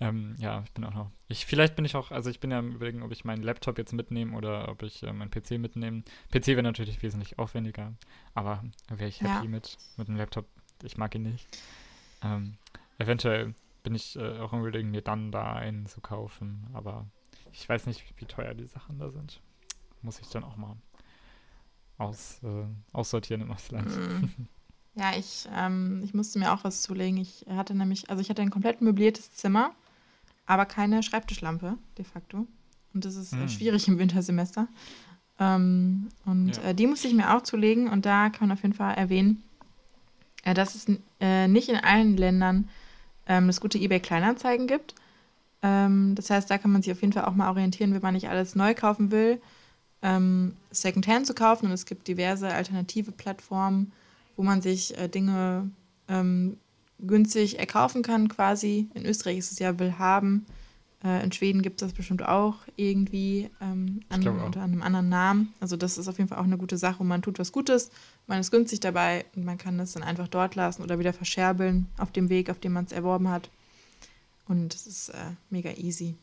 ähm, 0.00 0.36
ja, 0.38 0.62
ich 0.64 0.72
bin 0.72 0.84
auch 0.84 0.94
noch. 0.94 1.10
Ich, 1.28 1.46
vielleicht 1.46 1.74
bin 1.76 1.84
ich 1.84 1.96
auch, 1.96 2.10
also 2.10 2.28
ich 2.30 2.40
bin 2.40 2.50
ja 2.50 2.58
am 2.58 2.72
überlegen, 2.72 3.02
ob 3.02 3.12
ich 3.12 3.24
meinen 3.24 3.42
Laptop 3.42 3.78
jetzt 3.78 3.92
mitnehme 3.92 4.36
oder 4.36 4.68
ob 4.68 4.82
ich 4.82 5.02
äh, 5.02 5.12
meinen 5.12 5.30
PC 5.30 5.52
mitnehme. 5.52 6.02
PC 6.30 6.48
wäre 6.48 6.62
natürlich 6.62 7.02
wesentlich 7.02 7.38
aufwendiger, 7.38 7.94
aber 8.34 8.62
wäre 8.88 9.08
ich 9.08 9.20
Ja. 9.20 9.36
happy 9.36 9.48
mit, 9.48 9.78
mit 9.96 10.08
dem 10.08 10.16
Laptop. 10.16 10.46
Ich 10.82 10.96
mag 10.98 11.14
ihn 11.14 11.22
nicht. 11.22 11.48
Ähm, 12.22 12.58
eventuell 12.98 13.54
bin 13.82 13.94
ich 13.94 14.16
äh, 14.16 14.38
auch 14.40 14.52
am 14.52 14.60
überlegen, 14.60 14.90
mir 14.90 15.02
dann 15.02 15.30
da 15.32 15.54
einen 15.54 15.86
zu 15.86 16.00
kaufen, 16.00 16.66
aber 16.74 17.06
ich 17.52 17.66
weiß 17.68 17.86
nicht, 17.86 18.04
wie 18.20 18.26
teuer 18.26 18.52
die 18.54 18.66
Sachen 18.66 18.98
da 18.98 19.10
sind. 19.10 19.40
Muss 20.02 20.20
ich 20.20 20.28
dann 20.28 20.44
auch 20.44 20.56
mal 20.56 20.76
aus, 21.98 22.40
äh, 22.42 22.66
aussortieren 22.92 23.40
im 23.42 23.50
Ausland. 23.52 23.88
Mm. 23.88 24.46
Ja, 24.98 25.14
ich, 25.14 25.46
ähm, 25.54 26.00
ich 26.02 26.14
musste 26.14 26.38
mir 26.38 26.54
auch 26.54 26.64
was 26.64 26.80
zulegen. 26.80 27.18
Ich 27.18 27.44
hatte 27.50 27.74
nämlich, 27.74 28.08
also 28.08 28.22
ich 28.22 28.30
hatte 28.30 28.40
ein 28.40 28.48
komplett 28.48 28.80
möbliertes 28.80 29.30
Zimmer, 29.30 29.74
aber 30.46 30.64
keine 30.66 31.02
Schreibtischlampe, 31.02 31.76
de 31.98 32.04
facto. 32.04 32.46
Und 32.94 33.04
das 33.04 33.16
ist 33.16 33.32
äh, 33.34 33.44
Mm. 33.44 33.48
schwierig 33.48 33.88
im 33.88 33.98
Wintersemester. 33.98 34.68
Ähm, 35.38 36.08
und 36.24 36.56
Ja. 36.56 36.62
äh, 36.70 36.74
die 36.74 36.86
musste 36.86 37.08
ich 37.08 37.14
mir 37.14 37.34
auch 37.36 37.42
zulegen 37.42 37.88
und 37.88 38.06
da 38.06 38.30
kann 38.30 38.48
man 38.48 38.56
auf 38.56 38.62
jeden 38.62 38.74
Fall 38.74 38.94
erwähnen, 38.94 39.42
äh, 40.44 40.54
dass 40.54 40.74
es 40.74 40.86
äh, 41.20 41.46
nicht 41.48 41.68
in 41.68 41.76
allen 41.76 42.16
Ländern 42.16 42.68
ähm, 43.26 43.46
das 43.48 43.60
gute 43.60 43.78
eBay 43.78 44.00
Kleinanzeigen 44.00 44.66
gibt. 44.66 44.94
Ähm, 45.62 46.14
das 46.14 46.30
heißt, 46.30 46.50
da 46.50 46.58
kann 46.58 46.70
man 46.72 46.82
sich 46.82 46.92
auf 46.92 47.00
jeden 47.00 47.12
Fall 47.12 47.24
auch 47.24 47.34
mal 47.34 47.50
orientieren, 47.50 47.92
wenn 47.92 48.02
man 48.02 48.14
nicht 48.14 48.28
alles 48.28 48.54
neu 48.54 48.74
kaufen 48.74 49.10
will, 49.10 49.40
ähm, 50.02 50.54
Secondhand 50.70 51.26
zu 51.26 51.34
kaufen. 51.34 51.66
Und 51.66 51.72
es 51.72 51.86
gibt 51.86 52.06
diverse 52.08 52.48
alternative 52.52 53.10
Plattformen, 53.12 53.92
wo 54.36 54.42
man 54.42 54.62
sich 54.62 54.96
äh, 54.96 55.08
Dinge 55.08 55.70
ähm, 56.08 56.56
günstig 56.98 57.58
erkaufen 57.58 58.02
kann, 58.02 58.28
quasi. 58.28 58.88
In 58.94 59.04
Österreich 59.04 59.38
ist 59.38 59.52
es 59.52 59.58
ja 59.58 59.78
Willhaben. 59.78 60.46
Äh, 61.04 61.22
in 61.22 61.32
Schweden 61.32 61.62
gibt 61.62 61.80
es 61.80 61.86
das 61.86 61.96
bestimmt 61.96 62.26
auch 62.26 62.56
irgendwie 62.76 63.50
ähm, 63.60 64.00
an, 64.08 64.20
glaube 64.20 64.40
auch. 64.40 64.46
unter 64.46 64.62
einem 64.62 64.82
anderen 64.82 65.08
Namen. 65.08 65.54
Also 65.60 65.76
das 65.76 65.98
ist 65.98 66.08
auf 66.08 66.18
jeden 66.18 66.28
Fall 66.28 66.38
auch 66.38 66.44
eine 66.44 66.58
gute 66.58 66.78
Sache 66.78 67.00
und 67.00 67.08
man 67.08 67.22
tut 67.22 67.38
was 67.38 67.52
Gutes. 67.52 67.90
Man 68.26 68.40
ist 68.40 68.50
günstig 68.50 68.80
dabei 68.80 69.26
und 69.34 69.44
man 69.44 69.58
kann 69.58 69.78
das 69.78 69.92
dann 69.92 70.02
einfach 70.02 70.28
dort 70.28 70.54
lassen 70.54 70.82
oder 70.82 70.98
wieder 70.98 71.12
verscherbeln 71.12 71.86
auf 71.98 72.12
dem 72.12 72.28
Weg, 72.28 72.50
auf 72.50 72.58
dem 72.58 72.72
man 72.72 72.86
es 72.86 72.92
erworben 72.92 73.28
hat. 73.28 73.50
Und 74.48 74.74
es 74.74 74.86
ist 74.86 75.08
äh, 75.10 75.32
mega 75.50 75.70
easy. 75.72 76.14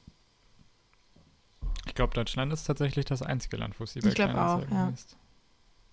Ich 1.85 1.93
glaube, 1.93 2.13
Deutschland 2.13 2.51
ist 2.51 2.63
tatsächlich 2.63 3.05
das 3.05 3.21
einzige 3.21 3.57
Land, 3.57 3.79
wo 3.79 3.83
es 3.83 3.95
eBay 3.95 4.09
Ich 4.09 4.15
glaub 4.15 4.31
auch, 4.31 4.61
ja. 4.71 4.87
heißt. 4.87 5.17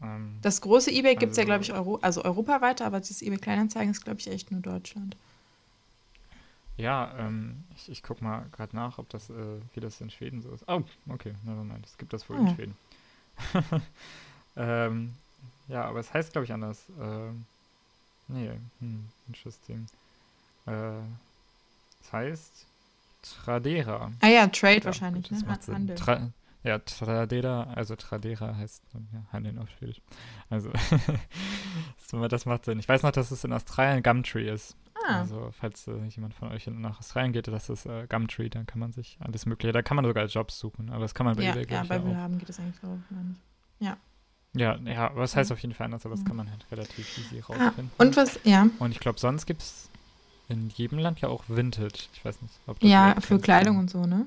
Ähm, 0.02 0.38
Das 0.42 0.60
große 0.60 0.90
eBay 0.90 1.14
gibt 1.16 1.32
es 1.32 1.36
ja, 1.36 1.42
Also- 1.42 1.46
glaube 1.46 1.62
ich, 1.64 1.72
Euro 1.72 1.96
also 2.02 2.24
europaweit, 2.24 2.80
aber 2.82 2.98
das 3.00 3.22
eBay 3.22 3.38
Kleinanzeigen 3.38 3.90
ist, 3.90 4.04
glaube 4.04 4.20
ich, 4.20 4.28
echt 4.28 4.50
nur 4.50 4.60
Deutschland. 4.60 5.16
ja, 6.76 7.14
ähm, 7.18 7.64
ich, 7.76 7.90
ich 7.90 8.02
guck 8.02 8.22
mal 8.22 8.46
gerade 8.52 8.74
nach, 8.74 8.98
ob 8.98 9.08
das, 9.10 9.28
äh, 9.28 9.34
wie 9.74 9.80
das 9.80 10.00
in 10.00 10.10
Schweden 10.10 10.40
so 10.40 10.50
ist. 10.50 10.64
Oh, 10.66 10.82
okay, 11.10 11.34
nevermind. 11.44 11.84
Es 11.86 11.98
gibt 11.98 12.12
das 12.14 12.28
wohl 12.30 12.38
Ah. 12.38 12.40
in 12.40 12.54
Schweden. 12.54 12.76
ähm, 14.56 15.12
ja, 15.68 15.84
aber 15.84 16.00
es 16.00 16.12
heißt, 16.12 16.32
glaube 16.32 16.44
ich, 16.46 16.52
anders. 16.52 16.84
Ähm, 17.00 17.44
nee, 18.28 18.50
hm, 18.80 19.04
interesting. 19.28 19.86
Äh, 20.66 21.00
es 22.02 22.12
heißt 22.12 22.66
Tradera. 23.22 24.12
Ah 24.20 24.28
ja, 24.28 24.46
Trade 24.46 24.76
Ja, 24.78 24.84
wahrscheinlich, 24.86 25.28
gut, 25.28 25.46
ne? 25.46 25.58
Handel. 25.68 25.96
Tra 25.96 26.30
ja, 26.62 26.78
Tradera, 26.78 27.64
also 27.74 27.96
Tradera 27.96 28.54
heißt 28.56 28.82
ja, 29.12 29.22
Handeln 29.32 29.58
auf 29.58 29.68
Schwedisch. 29.70 30.00
Also, 30.48 30.70
so, 32.06 32.26
das 32.28 32.46
macht 32.46 32.64
Sinn. 32.64 32.78
Ich 32.78 32.88
weiß 32.88 33.02
noch, 33.02 33.12
dass 33.12 33.30
es 33.30 33.44
in 33.44 33.52
Australien 33.52 34.02
Gumtree 34.02 34.50
ist. 34.50 34.76
Ah, 35.06 35.20
Also, 35.20 35.50
falls 35.52 35.86
äh, 35.88 36.04
jemand 36.08 36.34
von 36.34 36.50
euch 36.52 36.66
nach 36.66 36.98
Australien 36.98 37.32
geht, 37.32 37.48
das 37.48 37.70
ist 37.70 37.86
äh, 37.86 38.06
Gumtree, 38.08 38.48
dann 38.50 38.66
kann 38.66 38.78
man 38.80 38.92
sich 38.92 39.16
alles 39.20 39.46
Mögliche, 39.46 39.72
da 39.72 39.80
kann 39.82 39.96
man 39.96 40.04
sogar 40.04 40.26
Jobs 40.26 40.58
suchen, 40.58 40.90
aber 40.90 41.00
das 41.00 41.14
kann 41.14 41.24
man 41.26 41.36
bei 41.36 41.44
ja, 41.44 41.52
eBay, 41.52 41.66
ja, 41.74 41.82
bei 41.84 41.96
ja. 41.96 42.04
Willhaben 42.04 42.38
geht 42.38 42.48
das 42.48 42.60
eigentlich 42.60 42.82
auch, 42.84 42.98
ich. 43.80 43.86
Ja, 44.52 44.76
ja, 44.84 45.06
aber 45.10 45.20
das 45.20 45.36
heißt 45.36 45.50
Ja. 45.50 45.54
auf 45.54 45.60
jeden 45.60 45.74
Fall 45.74 45.84
anders, 45.84 46.04
aber 46.04 46.14
das 46.16 46.22
Ja. 46.22 46.26
kann 46.26 46.36
man 46.36 46.50
halt 46.50 46.66
relativ 46.72 47.06
easy 47.16 47.40
Ah, 47.48 47.52
rausfinden. 47.68 47.92
und 47.98 48.16
was, 48.16 48.40
ja, 48.42 48.66
Und 48.80 48.90
ich 48.90 48.98
glaube, 48.98 49.20
sonst 49.20 49.46
gibt 49.46 49.62
es 49.62 49.88
in 50.48 50.68
jedem 50.70 50.98
Land 50.98 51.20
ja 51.20 51.28
auch 51.28 51.44
Vintage. 51.48 52.08
Ich 52.12 52.24
weiß 52.24 52.42
nicht, 52.42 52.52
ob 52.66 52.80
das 52.80 52.90
ja, 52.90 53.14
für. 53.20 53.38
Kleidung 53.38 53.78
und 53.78 53.88
so, 53.90 54.04
ne? 54.06 54.26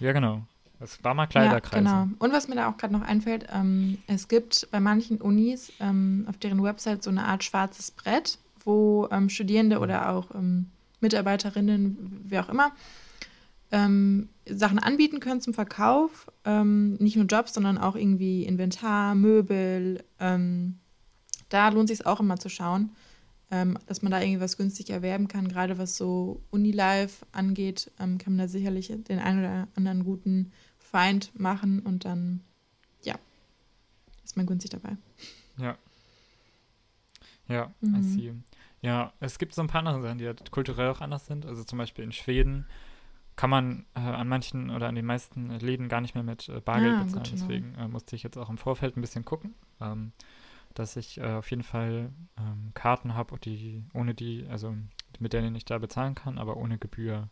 Ja, 0.00 0.12
genau. 0.12 0.46
Es 0.80 1.02
war 1.02 1.14
mal 1.14 1.22
Ja, 1.24 1.28
Kleiderkreise. 1.28 1.82
genau. 1.84 2.08
Und 2.18 2.32
was 2.32 2.48
mir 2.48 2.56
da 2.56 2.68
auch 2.68 2.76
gerade 2.76 2.92
noch 2.92 3.02
einfällt, 3.02 3.46
ähm, 3.52 3.98
es 4.06 4.28
gibt 4.28 4.68
bei 4.70 4.80
manchen 4.80 5.20
Unis 5.20 5.72
ähm, 5.80 6.26
auf 6.28 6.36
deren 6.38 6.62
Website 6.62 7.02
so 7.02 7.10
eine 7.10 7.24
Art 7.24 7.44
schwarzes 7.44 7.90
Brett, 7.90 8.38
wo 8.64 9.08
ähm, 9.10 9.28
Studierende 9.28 9.78
oder 9.78 10.10
auch 10.10 10.34
ähm, 10.34 10.66
Mitarbeiterinnen, 11.00 12.22
wer 12.24 12.44
auch 12.44 12.48
immer, 12.48 12.72
ähm, 13.72 14.28
Sachen 14.46 14.78
anbieten 14.78 15.20
können 15.20 15.40
zum 15.40 15.54
Verkauf. 15.54 16.30
Ähm, 16.44 16.94
nicht 16.94 17.16
nur 17.16 17.26
Jobs, 17.26 17.54
sondern 17.54 17.78
auch 17.78 17.96
irgendwie 17.96 18.44
Inventar, 18.44 19.14
Möbel. 19.14 20.02
Da 21.48 21.68
lohnt 21.68 21.88
sich 21.88 22.04
auch 22.06 22.20
immer 22.20 22.38
zu 22.38 22.48
schauen, 22.48 22.90
ähm, 23.50 23.78
dass 23.86 24.02
man 24.02 24.10
da 24.12 24.20
irgendwie 24.20 24.40
was 24.40 24.56
günstig 24.56 24.90
erwerben 24.90 25.28
kann. 25.28 25.48
Gerade 25.48 25.78
was 25.78 25.96
so 25.96 26.42
Unilife 26.50 27.26
angeht, 27.32 27.90
ähm, 28.00 28.18
kann 28.18 28.34
man 28.34 28.46
da 28.46 28.48
sicherlich 28.48 28.88
den 28.88 29.18
einen 29.18 29.40
oder 29.40 29.68
anderen 29.76 30.04
guten 30.04 30.52
Feind 30.78 31.38
machen 31.38 31.80
und 31.80 32.04
dann, 32.04 32.40
ja, 33.02 33.16
ist 34.24 34.36
man 34.36 34.46
günstig 34.46 34.70
dabei. 34.70 34.96
Ja. 35.58 35.76
Ja, 37.48 37.66
I 37.84 37.86
Mhm. 37.86 38.02
see. 38.02 38.34
Ja, 38.80 39.12
es 39.20 39.38
gibt 39.38 39.54
so 39.54 39.62
ein 39.62 39.66
paar 39.68 39.80
andere 39.80 40.02
Sachen, 40.02 40.18
die 40.18 40.26
halt 40.26 40.50
kulturell 40.50 40.88
auch 40.90 41.00
anders 41.00 41.26
sind. 41.26 41.46
Also 41.46 41.64
zum 41.64 41.78
Beispiel 41.78 42.04
in 42.04 42.12
Schweden 42.12 42.66
kann 43.36 43.50
man 43.50 43.84
äh, 43.94 44.00
an 44.00 44.28
manchen 44.28 44.70
oder 44.70 44.88
an 44.88 44.94
den 44.94 45.04
meisten 45.06 45.50
Läden 45.58 45.88
gar 45.88 46.00
nicht 46.00 46.14
mehr 46.14 46.22
mit 46.22 46.48
äh, 46.48 46.60
Bargeld 46.60 46.96
Ah, 46.96 47.02
bezahlen. 47.04 47.28
Deswegen 47.32 47.74
äh, 47.74 47.88
musste 47.88 48.14
ich 48.16 48.22
jetzt 48.22 48.36
auch 48.38 48.48
im 48.48 48.58
Vorfeld 48.58 48.96
ein 48.96 49.00
bisschen 49.00 49.24
gucken, 49.24 49.54
ähm, 49.80 50.12
dass 50.74 50.96
ich 50.96 51.18
äh, 51.18 51.32
auf 51.34 51.50
jeden 51.50 51.62
Fall 51.62 52.12
ähm, 52.38 52.72
Karten 52.74 53.14
habe, 53.14 53.38
die 53.38 53.84
ohne 53.94 54.14
die, 54.14 54.46
also 54.48 54.74
mit 55.18 55.32
denen 55.32 55.54
ich 55.54 55.64
da 55.64 55.78
bezahlen 55.78 56.14
kann, 56.14 56.38
aber 56.38 56.56
ohne 56.56 56.78
Gebühr. 56.78 57.28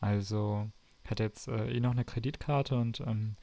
Also 0.00 0.70
ich 1.04 1.10
hatte 1.10 1.22
jetzt 1.24 1.48
äh, 1.48 1.70
eh 1.70 1.80
noch 1.80 1.92
eine 1.92 2.04
Kreditkarte 2.04 2.76
und 2.76 3.00
ähm, 3.00 3.34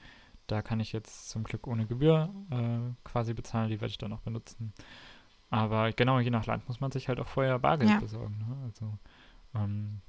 da 0.47 0.61
kann 0.61 0.79
ich 0.79 0.91
jetzt 0.91 1.29
zum 1.29 1.43
Glück 1.43 1.67
ohne 1.67 1.85
Gebühr 1.85 2.33
äh, 2.51 2.93
quasi 3.03 3.33
bezahlen. 3.33 3.69
Die 3.69 3.79
werde 3.81 3.91
ich 3.91 3.97
dann 3.97 4.13
auch 4.13 4.21
benutzen. 4.21 4.73
Aber 5.49 5.91
genau, 5.91 6.19
je 6.19 6.29
nach 6.31 6.45
Land 6.45 6.67
muss 6.67 6.79
man 6.79 6.91
sich 6.91 7.07
halt 7.07 7.19
auch 7.19 7.27
vorher 7.27 7.59
Bargeld 7.59 7.91
Ja. 7.91 7.99
besorgen. 7.99 8.37
Ne? 8.39 8.57
Also 8.65 8.97
ähm, 9.55 10.01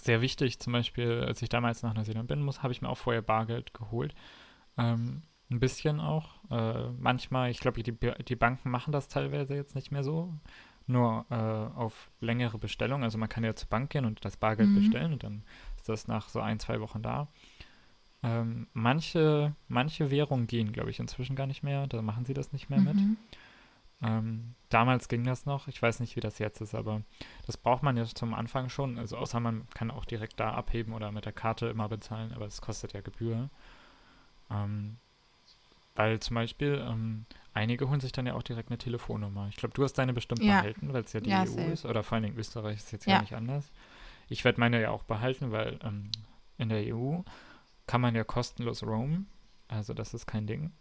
sehr 0.00 0.20
wichtig, 0.22 0.58
zum 0.60 0.72
Beispiel, 0.72 1.22
als 1.26 1.42
ich 1.42 1.48
damals 1.48 1.82
nach 1.82 1.94
Neuseeland 1.94 2.28
bin, 2.28 2.42
muss, 2.42 2.62
habe 2.62 2.72
ich 2.72 2.80
mir 2.80 2.88
auch 2.88 2.98
vorher 2.98 3.22
Bargeld 3.22 3.74
geholt. 3.74 4.14
Ähm, 4.78 5.22
ein 5.52 5.60
bisschen 5.60 6.00
auch. 6.00 6.30
Äh, 6.50 6.90
manchmal, 6.98 7.50
ich 7.50 7.60
glaube, 7.60 7.82
die, 7.82 7.92
die 7.92 8.36
Banken 8.36 8.70
machen 8.70 8.92
das 8.92 9.08
teilweise 9.08 9.54
jetzt 9.54 9.74
nicht 9.74 9.90
mehr 9.92 10.02
so. 10.04 10.32
Nur 10.88 11.26
äh, 11.30 11.34
auf 11.78 12.10
längere 12.20 12.58
Bestellung. 12.58 13.04
Also 13.04 13.16
man 13.18 13.28
kann 13.28 13.44
ja 13.44 13.54
zur 13.54 13.68
Bank 13.68 13.90
gehen 13.90 14.04
und 14.04 14.24
das 14.24 14.36
Bargeld 14.36 14.70
Mhm. 14.70 14.74
bestellen 14.74 15.12
und 15.12 15.22
dann 15.22 15.44
ist 15.76 15.88
das 15.88 16.08
nach 16.08 16.28
so 16.28 16.40
ein, 16.40 16.58
zwei 16.58 16.80
Wochen 16.80 17.02
da. 17.02 17.28
Ähm, 18.24 18.66
manche, 18.72 19.54
manche 19.68 20.10
Währungen 20.10 20.46
gehen, 20.46 20.72
glaube 20.72 20.90
ich, 20.90 20.98
inzwischen 21.00 21.36
gar 21.36 21.46
nicht 21.46 21.62
mehr. 21.62 21.86
Da 21.86 22.02
machen 22.02 22.24
sie 22.24 22.34
das 22.34 22.52
nicht 22.52 22.70
mehr 22.70 22.80
mit. 22.80 22.96
Mhm. 22.96 23.16
Ähm, 24.04 24.54
damals 24.68 25.06
ging 25.08 25.22
das 25.24 25.46
noch. 25.46 25.68
Ich 25.68 25.80
weiß 25.80 26.00
nicht, 26.00 26.16
wie 26.16 26.20
das 26.20 26.38
jetzt 26.40 26.60
ist, 26.60 26.74
aber 26.74 27.02
das 27.46 27.56
braucht 27.56 27.84
man 27.84 27.96
jetzt 27.96 28.18
zum 28.18 28.34
Anfang 28.34 28.68
schon. 28.68 28.98
Also 28.98 29.16
außer 29.16 29.38
man 29.38 29.68
kann 29.74 29.90
auch 29.92 30.04
direkt 30.04 30.40
da 30.40 30.50
abheben 30.52 30.92
oder 30.94 31.12
mit 31.12 31.24
der 31.24 31.32
Karte 31.32 31.66
immer 31.66 31.88
bezahlen, 31.88 32.32
aber 32.32 32.46
es 32.46 32.60
kostet 32.60 32.92
ja 32.92 33.00
Gebühr. 33.00 33.48
Ähm, 34.50 34.96
weil 35.94 36.20
zum 36.20 36.34
Beispiel 36.34 36.84
ähm, 36.88 37.26
einige 37.54 37.88
holen 37.88 38.00
sich 38.00 38.12
dann 38.12 38.26
ja 38.26 38.34
auch 38.34 38.42
direkt 38.42 38.70
eine 38.70 38.78
Telefonnummer. 38.78 39.48
Ich 39.48 39.56
glaube, 39.56 39.74
du 39.74 39.82
hast 39.84 39.94
deine 39.94 40.12
bestimmt 40.12 40.42
Ja. 40.42 40.60
behalten, 40.60 40.92
weil 40.92 41.02
es 41.02 41.12
ja 41.12 41.20
die 41.20 41.30
Ja, 41.30 41.42
EU 41.42 41.46
safe. 41.46 41.70
ist. 41.72 41.84
Oder 41.84 42.02
vor 42.02 42.14
allen 42.16 42.24
Dingen 42.24 42.38
Österreich 42.38 42.76
ist 42.78 42.92
jetzt 42.92 43.06
Ja. 43.06 43.20
nicht 43.20 43.34
anders. 43.34 43.70
Ich 44.28 44.44
werde 44.44 44.60
meine 44.60 44.80
ja 44.80 44.90
auch 44.90 45.02
behalten, 45.02 45.52
weil 45.52 45.78
ähm, 45.84 46.10
in 46.58 46.68
der 46.70 46.86
EU 46.86 47.20
kann 47.86 48.00
man 48.00 48.14
ja 48.14 48.24
kostenlos 48.24 48.82
roamen. 48.82 49.26
Also 49.68 49.92
das 49.94 50.14
ist 50.14 50.26
kein 50.26 50.46
Ding. 50.46 50.72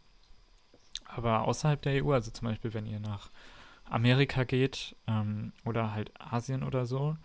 Aber 1.06 1.42
außerhalb 1.48 1.82
der 1.82 2.04
EU, 2.04 2.12
also 2.14 2.32
zum 2.32 2.48
Beispiel, 2.48 2.74
wenn 2.74 2.86
ihr 2.86 3.00
nach 3.00 3.30
Amerika 3.86 4.44
geht 4.46 4.96
ähm, 5.08 5.52
oder 5.66 5.94
halt 5.94 6.12
Asien 6.20 6.64
oder 6.64 6.86
so, 6.86 7.18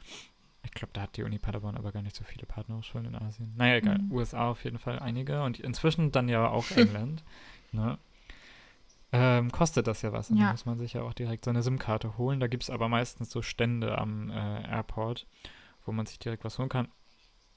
ich 0.64 0.72
glaube, 0.72 0.92
da 0.94 1.02
hat 1.02 1.16
die 1.16 1.22
Uni 1.22 1.38
Paderborn 1.38 1.76
aber 1.76 1.92
gar 1.92 2.02
nicht 2.02 2.16
so 2.16 2.24
viele 2.24 2.44
Partnerhochschulen 2.46 3.06
in 3.06 3.14
Asien. 3.14 3.52
Naja, 3.56 3.76
egal. 3.76 3.98
Mhm. 3.98 4.10
USA 4.10 4.50
auf 4.50 4.64
jeden 4.64 4.78
Fall 4.80 4.98
einige 4.98 5.42
und 5.44 5.60
inzwischen 5.60 6.10
dann 6.10 6.28
ja 6.28 6.48
auch 6.48 6.70
England. 6.72 7.22
Ne? 7.72 7.98
ähm, 9.12 9.50
kostet 9.52 9.86
das 9.86 10.02
ja 10.02 10.12
was. 10.12 10.30
Und 10.30 10.36
Ja. 10.38 10.44
dann 10.44 10.52
muss 10.52 10.66
man 10.66 10.78
sich 10.78 10.92
ja 10.94 11.02
auch 11.02 11.14
direkt 11.14 11.44
so 11.44 11.50
eine 11.50 11.62
SIM-Karte 11.62 12.18
holen. 12.18 12.40
Da 12.40 12.48
gibt 12.48 12.64
es 12.64 12.70
aber 12.70 12.88
meistens 12.88 13.30
so 13.30 13.40
Stände 13.42 13.96
am 13.98 14.30
äh, 14.30 14.62
Airport, 14.68 15.26
wo 15.84 15.92
man 15.92 16.06
sich 16.06 16.18
direkt 16.18 16.44
was 16.44 16.58
holen 16.58 16.68
kann. 16.68 16.88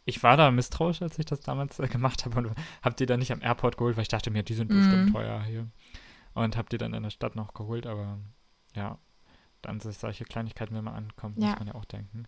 Ich 0.06 0.24
war 0.24 0.38
da 0.38 0.50
misstrauisch, 0.52 1.02
als 1.02 1.20
ich 1.20 1.26
das 1.26 1.42
damals 1.42 1.80
äh, 1.80 1.88
gemacht 1.88 2.26
habe 2.26 2.38
und 2.38 2.52
habe 2.84 2.96
die 2.96 3.06
dann 3.06 3.20
nicht 3.20 3.32
am 3.32 3.42
Airport 3.42 3.78
geholt, 3.78 3.98
weil 3.98 4.04
ich 4.04 4.08
dachte 4.08 4.32
mir, 4.32 4.44
die 4.44 4.54
sind 4.54 4.70
bestimmt 4.70 5.06
Mhm. 5.10 5.12
teuer 5.14 5.42
hier. 5.44 5.68
Und 6.34 6.56
habe 6.56 6.70
die 6.70 6.78
dann 6.78 6.94
in 6.94 7.04
der 7.04 7.10
Stadt 7.10 7.36
noch 7.36 7.54
geholt, 7.54 7.86
aber 7.88 8.20
ja, 8.76 8.98
dann 9.62 9.80
sich 9.80 9.98
solche 9.98 10.24
Kleinigkeiten, 10.26 10.76
wenn 10.76 10.84
man 10.84 10.94
ankommt, 10.94 11.38
Ja. 11.38 11.50
muss 11.50 11.60
man 11.60 11.68
ja 11.68 11.76
auch 11.76 11.86
denken. 11.86 12.26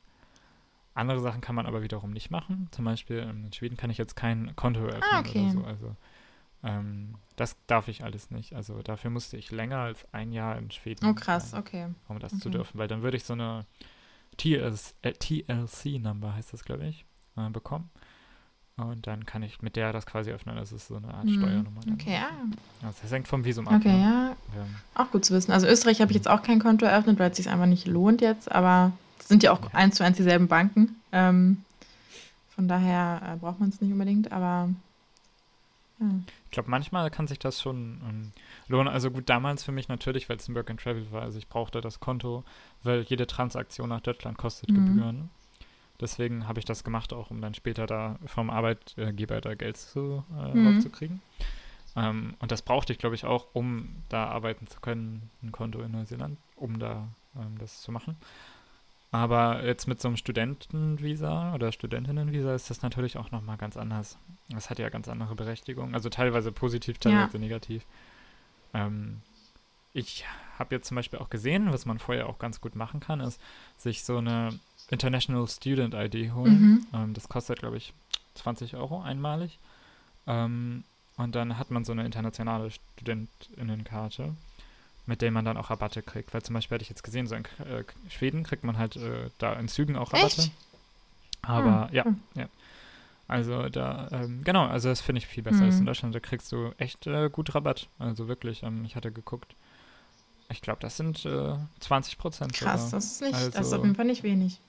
Andere 0.94 1.22
Sachen 1.22 1.40
kann 1.40 1.56
man 1.56 1.66
aber 1.68 1.84
wiederum 1.84 2.12
nicht 2.12 2.32
machen. 2.32 2.68
Zum 2.72 2.84
Beispiel 2.84 3.20
ähm, 3.20 3.46
in 3.46 3.54
Schweden 3.54 3.78
kann 3.78 3.90
ich 3.90 3.98
jetzt 3.98 4.16
kein 4.16 4.54
Konto 4.58 4.82
eröffnen 4.82 5.04
Ah, 5.14 5.20
okay. 5.20 5.40
oder 5.44 5.52
so. 5.52 5.64
Also 5.64 5.96
ähm, 6.64 7.16
das 7.36 7.56
darf 7.68 7.88
ich 7.88 8.04
alles 8.04 8.30
nicht. 8.32 8.54
Also 8.54 8.82
dafür 8.82 9.10
musste 9.10 9.38
ich 9.38 9.52
länger 9.52 9.78
als 9.80 10.06
ein 10.12 10.32
Jahr 10.32 10.58
in 10.58 10.70
Schweden 10.72 11.06
Oh, 11.08 11.14
krass, 11.14 11.52
sein, 11.52 11.60
okay. 11.62 11.88
um 12.08 12.20
das 12.20 12.38
zu 12.40 12.50
Mhm. 12.50 12.54
dürfen. 12.54 12.78
Weil 12.78 12.88
dann 12.88 13.02
würde 13.02 13.18
ich 13.18 13.24
so 13.24 13.34
eine 13.34 13.66
äh, 14.44 15.14
TLC-Number, 15.14 16.36
heißt 16.36 16.54
das, 16.54 16.64
glaube 16.64 16.86
ich, 16.88 17.06
äh, 17.38 17.50
bekommen. 17.50 17.90
Und 18.78 19.06
dann 19.06 19.26
kann 19.26 19.44
ich 19.44 19.62
mit 19.62 19.76
der 19.76 19.92
das 19.94 20.06
quasi 20.06 20.32
öffnen. 20.32 20.56
Das 20.56 20.72
ist 20.72 20.88
so 20.88 20.96
eine 20.96 21.14
Art 21.14 21.26
Mhm. 21.26 21.34
Steuernummer. 21.36 21.82
Okay, 21.94 22.18
ah. 22.18 22.86
Also 22.88 23.00
das 23.04 23.12
hängt 23.12 23.28
vom 23.28 23.44
Visum 23.44 23.68
ab. 23.68 23.76
Okay, 23.76 23.92
ne? 23.92 24.02
ja. 24.02 24.36
Ähm, 24.62 24.76
Auch 24.96 25.12
gut 25.12 25.26
zu 25.26 25.34
wissen. 25.34 25.52
Also 25.52 25.68
Österreich 25.68 26.02
habe 26.02 26.12
ich 26.12 26.16
jetzt 26.16 26.28
auch 26.30 26.42
kein 26.42 26.60
Konto 26.60 26.86
eröffnet, 26.86 27.20
weil 27.20 27.30
es 27.32 27.38
sich 27.38 27.50
einfach 27.50 27.66
nicht 27.68 27.86
lohnt 27.86 28.22
jetzt, 28.22 28.52
aber 28.52 28.92
es 29.20 29.28
sind 29.28 29.44
ja 29.44 29.52
auch 29.52 29.62
Ja. 29.62 29.70
eins 29.74 29.96
zu 29.96 30.04
eins 30.04 30.18
dieselben 30.18 30.48
Banken. 30.48 30.96
Ähm, 31.12 31.64
von 32.50 32.68
daher 32.68 33.22
äh, 33.34 33.38
braucht 33.38 33.60
man 33.60 33.70
es 33.70 33.82
nicht 33.82 33.92
unbedingt, 33.92 34.32
aber 34.32 34.70
ja. 36.02 36.08
Ich 36.46 36.52
glaube, 36.52 36.70
manchmal 36.70 37.10
kann 37.12 37.28
sich 37.28 37.40
das 37.40 37.62
schon 37.62 38.02
ähm, 38.08 38.32
lohnen. 38.68 38.88
Also 38.90 39.10
gut, 39.12 39.30
damals 39.30 39.64
für 39.64 39.72
mich 39.72 39.88
natürlich, 39.88 40.28
weil 40.28 40.38
es 40.38 40.48
ein 40.50 40.56
Work 40.56 40.70
and 40.70 40.82
Travel 40.82 41.10
war. 41.12 41.22
Also 41.22 41.38
ich 41.38 41.48
brauchte 41.48 41.80
das 41.82 42.00
Konto, 42.00 42.44
weil 42.84 43.02
jede 43.04 43.28
Transaktion 43.28 43.90
nach 43.90 44.02
Deutschland 44.02 44.38
kostet 44.38 44.72
Mhm. 44.72 44.76
Gebühren. 44.76 45.30
Deswegen 46.00 46.48
habe 46.48 46.60
ich 46.60 46.66
das 46.66 46.84
gemacht, 46.84 47.14
auch 47.14 47.30
um 47.30 47.42
dann 47.42 47.54
später 47.54 47.86
da 47.86 48.18
vom 48.26 48.50
Arbeitgeber 48.50 49.40
da 49.40 49.54
Geld 49.54 49.78
zu, 49.78 50.24
äh, 50.36 50.56
Mhm. 50.56 50.68
aufzukriegen. 50.68 51.22
Ähm, 51.96 52.36
und 52.40 52.52
das 52.52 52.62
brauchte 52.64 52.92
ich, 52.94 53.00
glaube 53.00 53.16
ich, 53.16 53.26
auch, 53.26 53.48
um 53.54 53.96
da 54.10 54.26
arbeiten 54.28 54.66
zu 54.68 54.80
können, 54.80 55.30
ein 55.44 55.52
Konto 55.52 55.80
in 55.82 55.92
Neuseeland, 55.92 56.38
um 56.56 56.80
da 56.80 57.08
ähm, 57.36 57.58
das 57.60 57.82
zu 57.82 57.92
machen. 57.92 58.16
Aber 59.12 59.66
jetzt 59.66 59.88
mit 59.88 60.00
so 60.00 60.08
einem 60.08 60.16
Studentenvisa 60.16 61.54
oder 61.54 61.74
Studentinnenvisa 61.74 62.56
ist 62.56 62.70
das 62.70 62.82
natürlich 62.82 63.18
auch 63.18 63.30
nochmal 63.32 63.58
ganz 63.58 63.76
anders. 63.76 64.18
Das 64.50 64.70
hat 64.70 64.80
ja 64.80 64.88
ganz 64.88 65.10
andere 65.10 65.36
Berechtigung. 65.36 65.94
Also 65.94 66.10
teilweise 66.10 66.54
positiv, 66.54 66.98
teilweise 66.98 67.38
negativ. 67.38 67.86
Ähm, 68.74 69.22
ich 69.94 70.26
habe 70.58 70.76
jetzt 70.76 70.88
zum 70.88 70.96
Beispiel 70.96 71.20
auch 71.20 71.30
gesehen, 71.30 71.74
was 71.74 71.86
man 71.86 72.00
vorher 72.00 72.30
auch 72.30 72.40
ganz 72.40 72.62
gut 72.62 72.76
machen 72.76 73.02
kann, 73.02 73.20
ist 73.20 73.42
sich 73.78 74.04
so 74.04 74.18
eine 74.18 74.58
International 74.90 75.46
Student 75.48 75.94
ID 75.94 76.34
holen. 76.34 76.62
Mhm. 76.62 76.86
Ähm, 76.94 77.14
das 77.14 77.28
kostet, 77.28 77.60
glaube 77.60 77.78
ich, 77.78 77.94
20 78.36 78.76
Euro 78.76 79.02
einmalig. 79.02 79.60
Ähm, 80.26 80.84
und 81.18 81.36
dann 81.36 81.58
hat 81.58 81.70
man 81.70 81.84
so 81.84 81.92
eine 81.92 82.06
internationale 82.06 82.72
Studentinnenkarte, 82.72 84.36
mit 85.06 85.22
der 85.22 85.32
man 85.32 85.46
dann 85.46 85.58
auch 85.58 85.70
Rabatte 85.70 86.02
kriegt. 86.02 86.34
Weil 86.34 86.42
zum 86.44 86.54
Beispiel 86.54 86.76
hatte 86.76 86.84
ich 86.84 86.90
jetzt 86.90 87.04
gesehen, 87.04 87.28
so 87.28 87.36
in 87.36 87.44
äh, 87.46 87.84
Schweden 88.10 88.44
kriegt 88.44 88.64
man 88.64 88.78
halt 88.78 88.96
äh, 88.96 89.30
da 89.40 89.54
in 89.54 89.68
Zügen 89.68 89.96
auch 89.96 90.14
Rabatte. 90.14 90.42
Echt? 90.42 90.52
Aber 91.42 91.88
Hm, 91.88 91.94
ja, 91.96 92.06
hm. 92.06 92.20
ja. 92.36 92.46
Also 93.28 93.70
da, 93.70 94.10
ähm, 94.12 94.44
genau, 94.44 94.66
also 94.68 94.90
das 94.90 95.00
finde 95.00 95.20
ich 95.20 95.28
viel 95.28 95.42
besser 95.44 95.64
als 95.64 95.76
in 95.76 95.82
Mhm. 95.82 95.86
Deutschland. 95.86 96.14
Da 96.16 96.20
kriegst 96.20 96.52
du 96.52 96.72
echt 96.78 97.08
äh, 97.08 97.30
gut 97.30 97.56
Rabatt. 97.56 97.88
Also 97.98 98.28
wirklich, 98.28 98.62
ähm, 98.64 98.84
ich 98.86 98.96
hatte 98.96 99.12
geguckt. 99.12 99.56
Ich 100.50 100.62
glaube, 100.62 100.80
das 100.82 100.98
sind 100.98 101.26
äh, 101.26 101.56
20 101.80 102.18
Prozent. 102.18 102.54
Krass, 102.54 102.90
das 102.92 103.06
ist 103.06 103.22
nicht, 103.22 103.34
das 103.34 103.48
ist 103.48 103.56
Also- 103.56 103.78
auf 103.78 103.84
jeden 103.84 103.96
Fall 103.96 104.06
nicht 104.06 104.24
wenig. 104.24 104.60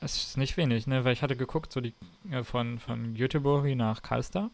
Es 0.00 0.16
ist 0.16 0.36
nicht 0.36 0.56
wenig, 0.58 0.86
ne? 0.86 1.04
Weil 1.04 1.12
ich 1.14 1.22
hatte 1.22 1.36
geguckt, 1.36 1.72
so 1.72 1.80
die 1.80 1.94
äh, 2.30 2.42
von, 2.44 2.78
von 2.80 3.14
Göteborg 3.14 3.64
nach 3.76 4.02
Karlstad. 4.02 4.50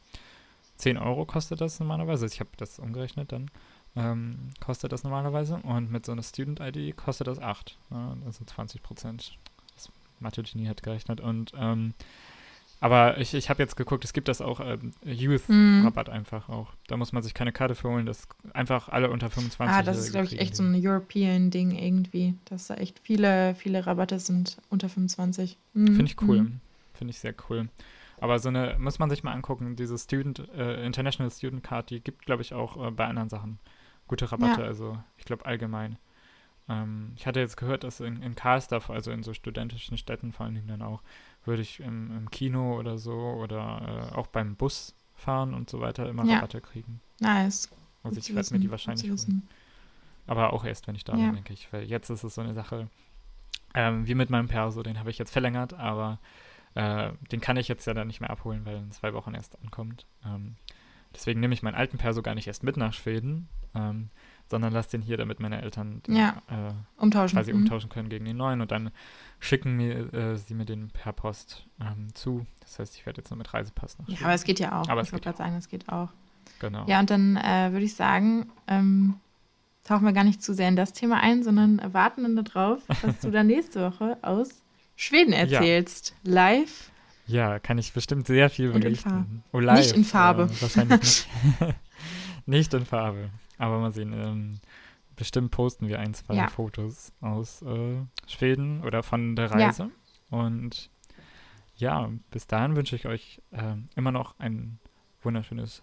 10 0.77 0.99
Euro 0.99 1.25
kostet 1.25 1.61
das 1.61 1.81
normalerweise. 1.81 2.25
Also 2.25 2.35
ich 2.35 2.41
habe 2.41 2.51
das 2.59 2.79
umgerechnet 2.79 3.33
dann. 3.33 3.51
Ähm, 3.95 4.39
kostet 4.61 4.93
das 4.93 5.05
normalerweise. 5.05 5.57
Und 5.57 5.91
mit 5.91 6.07
so 6.07 6.13
einer 6.13 6.23
Student-ID 6.23 6.97
kostet 6.97 7.27
das 7.27 7.39
8. 7.39 7.77
Ja, 7.91 8.17
also 8.25 8.45
20 8.45 8.83
Prozent. 8.83 9.37
Das 9.75 9.91
Mathe-Genie 10.21 10.69
hat 10.69 10.83
gerechnet. 10.83 11.21
Und 11.21 11.53
ähm, 11.57 11.95
aber 12.81 13.19
ich, 13.19 13.33
ich 13.35 13.49
habe 13.49 13.63
jetzt 13.63 13.77
geguckt, 13.77 14.05
es 14.05 14.13
gibt 14.13 14.27
das 14.27 14.41
auch 14.41 14.59
ähm, 14.59 14.93
Mhm. 15.05 15.13
Youth-Rabatt 15.13 16.09
einfach 16.09 16.49
auch. 16.49 16.73
Da 16.89 16.97
muss 16.97 17.13
man 17.13 17.23
sich 17.23 17.33
keine 17.33 17.53
Karte 17.53 17.77
für 17.77 17.89
holen. 17.89 18.07
Das 18.07 18.27
einfach 18.55 18.89
alle 18.89 19.09
unter 19.11 19.31
25 19.31 19.73
Ah, 19.73 19.83
das 19.85 19.99
ist, 19.99 20.11
glaube 20.11 20.27
ich, 20.27 20.41
echt 20.41 20.57
so 20.57 20.65
ein 20.65 20.75
European-Ding 20.75 21.71
irgendwie, 21.73 22.35
dass 22.47 22.67
da 22.67 22.75
echt 22.75 22.99
viele, 22.99 23.55
viele 23.55 23.87
Rabatte 23.87 24.19
sind 24.19 24.57
unter 24.69 24.89
25. 24.89 25.57
Mhm. 25.75 25.87
Finde 25.87 26.05
ich 26.07 26.21
cool. 26.23 26.41
Mhm. 26.43 26.61
Finde 26.95 27.11
ich 27.13 27.19
sehr 27.19 27.35
cool. 27.49 27.69
Aber 28.21 28.39
so 28.39 28.49
eine, 28.49 28.77
muss 28.81 28.99
man 28.99 29.11
sich 29.11 29.23
mal 29.23 29.33
angucken, 29.33 29.77
diese 29.77 29.97
Student, 29.99 30.49
äh, 30.57 30.85
International 30.85 31.31
Student 31.31 31.63
Card, 31.63 31.91
die 31.91 32.01
gibt, 32.01 32.27
glaube 32.27 32.43
ich, 32.43 32.53
auch 32.53 32.85
äh, 32.85 32.91
bei 32.91 33.07
anderen 33.07 33.29
Sachen 33.29 33.59
gute 34.09 34.31
Rabatte. 34.31 34.61
Ja. 34.63 34.67
Also 34.67 34.99
ich 35.17 35.25
glaube 35.25 35.47
allgemein. 35.47 35.99
Ähm, 36.69 37.13
ich 37.17 37.27
hatte 37.27 37.41
jetzt 37.41 37.57
gehört, 37.57 37.85
dass 37.85 38.01
in, 38.01 38.23
in 38.23 38.35
Karlsdorf, 38.35 38.91
also 38.91 39.11
in 39.11 39.23
so 39.23 39.35
studentischen 39.35 39.99
Städten 39.99 40.33
vor 40.33 40.47
allen 40.47 40.55
Dingen 40.55 40.69
dann 40.69 40.83
auch, 40.83 41.03
würde 41.45 41.63
ich 41.63 41.81
im, 41.81 42.17
im 42.17 42.31
Kino 42.31 42.79
oder 42.79 42.99
so 42.99 43.13
oder 43.15 44.11
äh, 44.13 44.15
auch 44.15 44.29
beim 44.29 44.55
Bus 44.55 44.95
fahren 45.15 45.55
und 45.55 45.69
so 45.71 45.81
weiter 45.81 46.09
immer 46.09 46.25
Ja. 46.25 46.37
Rabatte 46.37 46.61
kriegen. 46.61 47.01
Nice. 47.21 47.71
Also 48.03 48.17
Gut 48.17 48.29
ich 48.29 48.35
werde 48.35 48.55
mir 48.55 48.61
die 48.61 48.71
wahrscheinlich 48.71 49.09
holen. 49.09 49.49
Aber 50.27 50.53
auch 50.53 50.65
erst, 50.65 50.87
wenn 50.87 50.95
ich 50.95 51.05
da 51.05 51.17
Ja. 51.17 51.27
bin, 51.27 51.35
denke 51.37 51.53
ich. 51.53 51.73
Weil 51.73 51.85
jetzt 51.85 52.11
ist 52.11 52.23
es 52.25 52.35
so 52.35 52.41
eine 52.41 52.55
Sache, 52.55 52.89
ähm, 53.75 54.07
wie 54.07 54.15
mit 54.15 54.31
meinem 54.31 54.49
Perso, 54.49 54.83
den 54.83 54.99
habe 54.99 55.11
ich 55.11 55.19
jetzt 55.19 55.33
verlängert, 55.33 55.75
aber 55.75 56.19
äh, 56.75 57.11
den 57.31 57.41
kann 57.41 57.57
ich 57.57 57.69
jetzt 57.69 57.87
ja 57.87 57.95
dann 57.95 58.07
nicht 58.07 58.21
mehr 58.21 58.31
abholen, 58.31 58.65
weil 58.65 58.75
er 58.77 58.81
in 58.83 58.93
zwei 58.93 59.15
Wochen 59.15 59.35
erst 59.35 59.61
ankommt. 59.63 60.07
Ähm, 60.25 60.57
deswegen 61.15 61.41
nehme 61.41 61.55
ich 61.55 61.63
meinen 61.63 61.75
alten 61.75 61.99
Perso 61.99 62.23
gar 62.23 62.35
nicht 62.35 62.47
erst 62.47 62.63
mit 62.63 62.77
nach 62.77 62.93
Schweden, 62.93 63.49
ähm, 63.75 64.09
sondern 64.51 64.73
lasse 64.73 64.91
den 64.91 65.03
hier, 65.03 65.17
damit 65.17 65.41
meine 65.41 65.63
Eltern 65.63 66.03
den, 66.07 66.17
Ja. 66.17 66.43
äh, 66.51 66.73
Umtauschen. 67.01 67.37
quasi 67.39 67.53
Mhm. 67.53 67.61
umtauschen 67.63 67.89
können 67.89 68.09
gegen 68.11 68.25
den 68.27 68.37
neuen 68.37 68.61
und 68.61 68.71
dann 68.71 68.91
schicken 69.41 69.77
mir, 69.77 70.13
äh, 70.13 70.37
sie 70.37 70.55
mir 70.55 70.67
den 70.67 70.91
per 70.91 71.13
Post 71.13 71.65
ähm, 71.81 72.15
zu. 72.15 72.45
Das 72.61 72.79
heißt, 72.79 72.95
ich 72.97 73.07
werde 73.07 73.21
jetzt 73.23 73.31
nur 73.31 73.39
mit 73.39 73.53
Reisepass 73.55 73.99
nach 73.99 74.09
Ja, 74.09 74.19
aber 74.25 74.35
es 74.35 74.45
geht 74.45 74.61
ja 74.61 74.81
auch. 74.81 74.89
Aber 74.89 75.01
ich 75.01 75.09
es 75.09 75.13
wollte 75.13 75.25
gerade 75.25 75.39
sagen, 75.39 75.57
es 75.57 75.69
geht 75.69 75.89
auch. 75.89 76.11
genau. 76.61 76.85
Ja, 76.87 77.01
und 77.01 77.09
dann 77.11 77.37
äh, 77.39 77.73
würde 77.73 77.85
ich 77.87 77.95
sagen, 77.95 78.51
ähm, 78.69 79.15
tauchen 79.85 80.05
wir 80.05 80.13
gar 80.13 80.25
nicht 80.25 80.43
zu 80.43 80.53
sehr 80.55 80.69
in 80.69 80.77
das 80.77 80.93
Thema 80.93 81.21
ein, 81.21 81.43
sondern 81.43 81.81
warten 81.95 82.23
dann 82.23 82.45
darauf, 82.45 82.83
was 83.03 83.21
du 83.21 83.31
dann 83.31 83.47
nächste 83.47 83.81
Woche 83.91 84.19
aus 84.23 84.63
Schweden 84.97 85.33
erzählst. 85.33 86.15
Live. 86.25 86.91
Ja, 87.27 87.59
kann 87.59 87.79
ich 87.79 87.93
bestimmt 87.95 88.27
sehr 88.27 88.51
viel 88.51 88.69
Und 88.69 88.77
in 88.77 88.81
berichten. 88.83 89.09
Farbe. 89.11 89.27
Oh, 89.53 89.61
Nicht 89.61 89.93
in 89.93 90.03
live, 90.03 90.09
Farbe. 90.11 90.43
Äh, 90.45 90.63
wahrscheinlich 90.63 91.01
nicht. 91.01 91.29
nicht 92.47 92.73
in 92.75 92.85
Farbe. 92.85 93.31
Aber 93.59 93.79
mal 93.79 93.93
sehen. 93.93 94.13
Ähm, 94.13 94.61
bestimmt 95.17 95.51
posten 95.51 95.89
wir 95.89 95.99
ein, 96.01 96.15
zwei 96.15 96.35
Ja. 96.35 96.49
Fotos 96.49 97.13
aus 97.21 97.63
äh, 97.63 97.97
Schweden 98.27 98.83
oder 98.83 99.03
von 99.03 99.37
der 99.37 99.47
Ja. 99.49 99.67
Reise. 99.67 99.91
Und 100.31 100.91
ja, 101.77 102.11
bis 102.31 102.47
dahin 102.47 102.77
wünsche 102.77 102.97
ich 102.97 103.07
euch 103.07 103.41
ähm, 103.53 103.89
immer 103.97 104.13
noch 104.13 104.35
ein 104.39 104.79
wunderschönes 105.23 105.83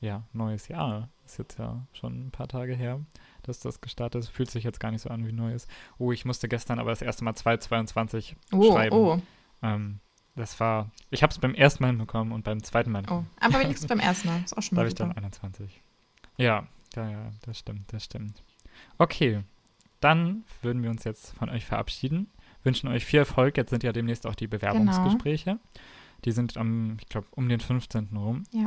ja, 0.00 0.22
neues 0.32 0.68
Jahr. 0.68 1.08
Ist 1.26 1.38
jetzt 1.38 1.58
ja 1.58 1.86
schon 1.92 2.26
ein 2.26 2.30
paar 2.30 2.48
Tage 2.48 2.74
her, 2.74 3.00
dass 3.42 3.60
das 3.60 3.80
gestartet 3.82 4.24
ist. 4.24 4.28
Fühlt 4.30 4.50
sich 4.50 4.64
jetzt 4.64 4.80
gar 4.80 4.90
nicht 4.90 5.02
so 5.02 5.10
an 5.10 5.26
wie 5.26 5.32
neues. 5.32 5.68
Oh, 5.98 6.10
ich 6.10 6.24
musste 6.24 6.48
gestern 6.48 6.78
aber 6.78 6.90
das 6.90 7.02
erste 7.02 7.22
Mal 7.24 7.34
222 7.34 8.34
Oh, 8.52 8.72
schreiben. 8.72 8.96
oh. 8.96 9.20
Ähm, 9.62 10.00
Das 10.36 10.58
war, 10.58 10.90
ich 11.10 11.22
habe 11.22 11.32
es 11.32 11.38
beim 11.38 11.54
ersten 11.54 11.82
Mal 11.82 11.88
hinbekommen 11.88 12.32
und 12.32 12.44
beim 12.44 12.62
zweiten 12.62 12.90
Mal. 12.92 13.02
Oh, 13.10 13.24
aber 13.40 13.60
wenigstens 13.60 13.88
beim 13.88 14.00
ersten 14.00 14.28
Mal. 14.28 14.42
Ist 14.42 14.56
auch 14.56 14.62
schon 14.62 14.76
Da 14.76 14.80
mal 14.80 14.84
habe 14.84 14.88
ich 14.88 14.94
dann 14.94 15.08
super. 15.08 15.18
21. 15.18 15.82
Ja, 16.40 16.66
ja, 16.96 17.10
ja, 17.10 17.30
das 17.42 17.58
stimmt, 17.58 17.92
das 17.92 18.04
stimmt. 18.04 18.42
Okay, 18.98 19.42
dann 20.00 20.44
würden 20.62 20.82
wir 20.82 20.90
uns 20.90 21.04
jetzt 21.04 21.32
von 21.36 21.48
euch 21.50 21.64
verabschieden. 21.64 22.28
Wünschen 22.64 22.88
euch 22.88 23.04
viel 23.04 23.20
Erfolg. 23.20 23.56
Jetzt 23.56 23.70
sind 23.70 23.82
ja 23.82 23.92
demnächst 23.92 24.26
auch 24.26 24.34
die 24.34 24.46
Genau. 24.48 24.58
Bewerbungsgespräche. 24.58 25.58
Die 26.24 26.32
sind 26.32 26.56
am, 26.56 26.96
ich 27.00 27.08
glaube, 27.08 27.26
um 27.32 27.48
den 27.48 27.60
15. 27.60 28.08
rum. 28.16 28.42
Ja. 28.52 28.66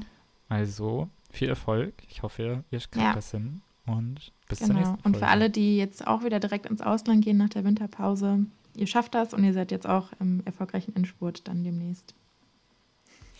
Also 0.50 1.10
viel 1.32 1.50
Erfolg. 1.50 1.94
Ich 2.10 2.24
hoffe, 2.24 2.64
ihr 2.72 2.80
kriegt 2.80 2.96
Ja. 2.96 3.14
das 3.14 3.32
hin. 3.32 3.62
Und 3.86 4.32
bis 4.48 4.60
zur 4.60 4.70
Genau. 4.70 4.80
nächsten 4.80 4.96
Und 4.98 5.02
Folge. 5.04 5.20
für 5.20 5.28
alle, 5.28 5.50
die 5.50 5.78
jetzt 5.78 6.08
auch 6.08 6.24
wieder 6.24 6.40
direkt 6.40 6.66
ins 6.68 6.82
Ausland 6.82 7.24
gehen 7.24 7.38
nach 7.38 7.50
der 7.50 7.64
Winterpause, 7.64 8.46
ihr 8.76 8.88
schafft 8.88 9.14
das 9.14 9.34
und 9.34 9.44
ihr 9.44 9.54
seid 9.54 9.72
jetzt 9.72 9.88
auch 9.88 10.12
im 10.20 10.42
erfolgreichen 10.46 10.96
Endspurt 10.96 11.48
dann 11.48 11.64
demnächst. 11.64 12.16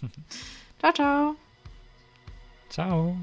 ciao, 0.80 0.94
ciao. 0.94 1.36
Ciao. 2.70 3.16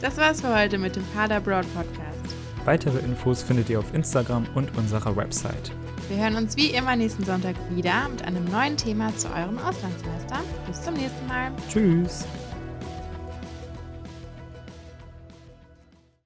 Das 0.00 0.16
war's 0.16 0.40
für 0.40 0.54
heute 0.54 0.78
mit 0.78 0.94
dem 0.94 1.04
Pader 1.14 1.40
Broad 1.40 1.66
Podcast. 1.74 2.36
Weitere 2.64 2.98
Infos 2.98 3.42
findet 3.42 3.68
ihr 3.68 3.80
auf 3.80 3.92
Instagram 3.94 4.46
und 4.54 4.76
unserer 4.76 5.16
Website. 5.16 5.72
Wir 6.08 6.18
hören 6.18 6.36
uns 6.36 6.56
wie 6.56 6.68
immer 6.68 6.94
nächsten 6.94 7.24
Sonntag 7.24 7.56
wieder 7.70 8.08
mit 8.08 8.22
einem 8.24 8.44
neuen 8.44 8.76
Thema 8.76 9.14
zu 9.16 9.28
eurem 9.28 9.58
Auslandssemester. 9.58 10.40
Bis 10.66 10.82
zum 10.82 10.94
nächsten 10.94 11.26
Mal. 11.26 11.50
Tschüss. 11.68 12.24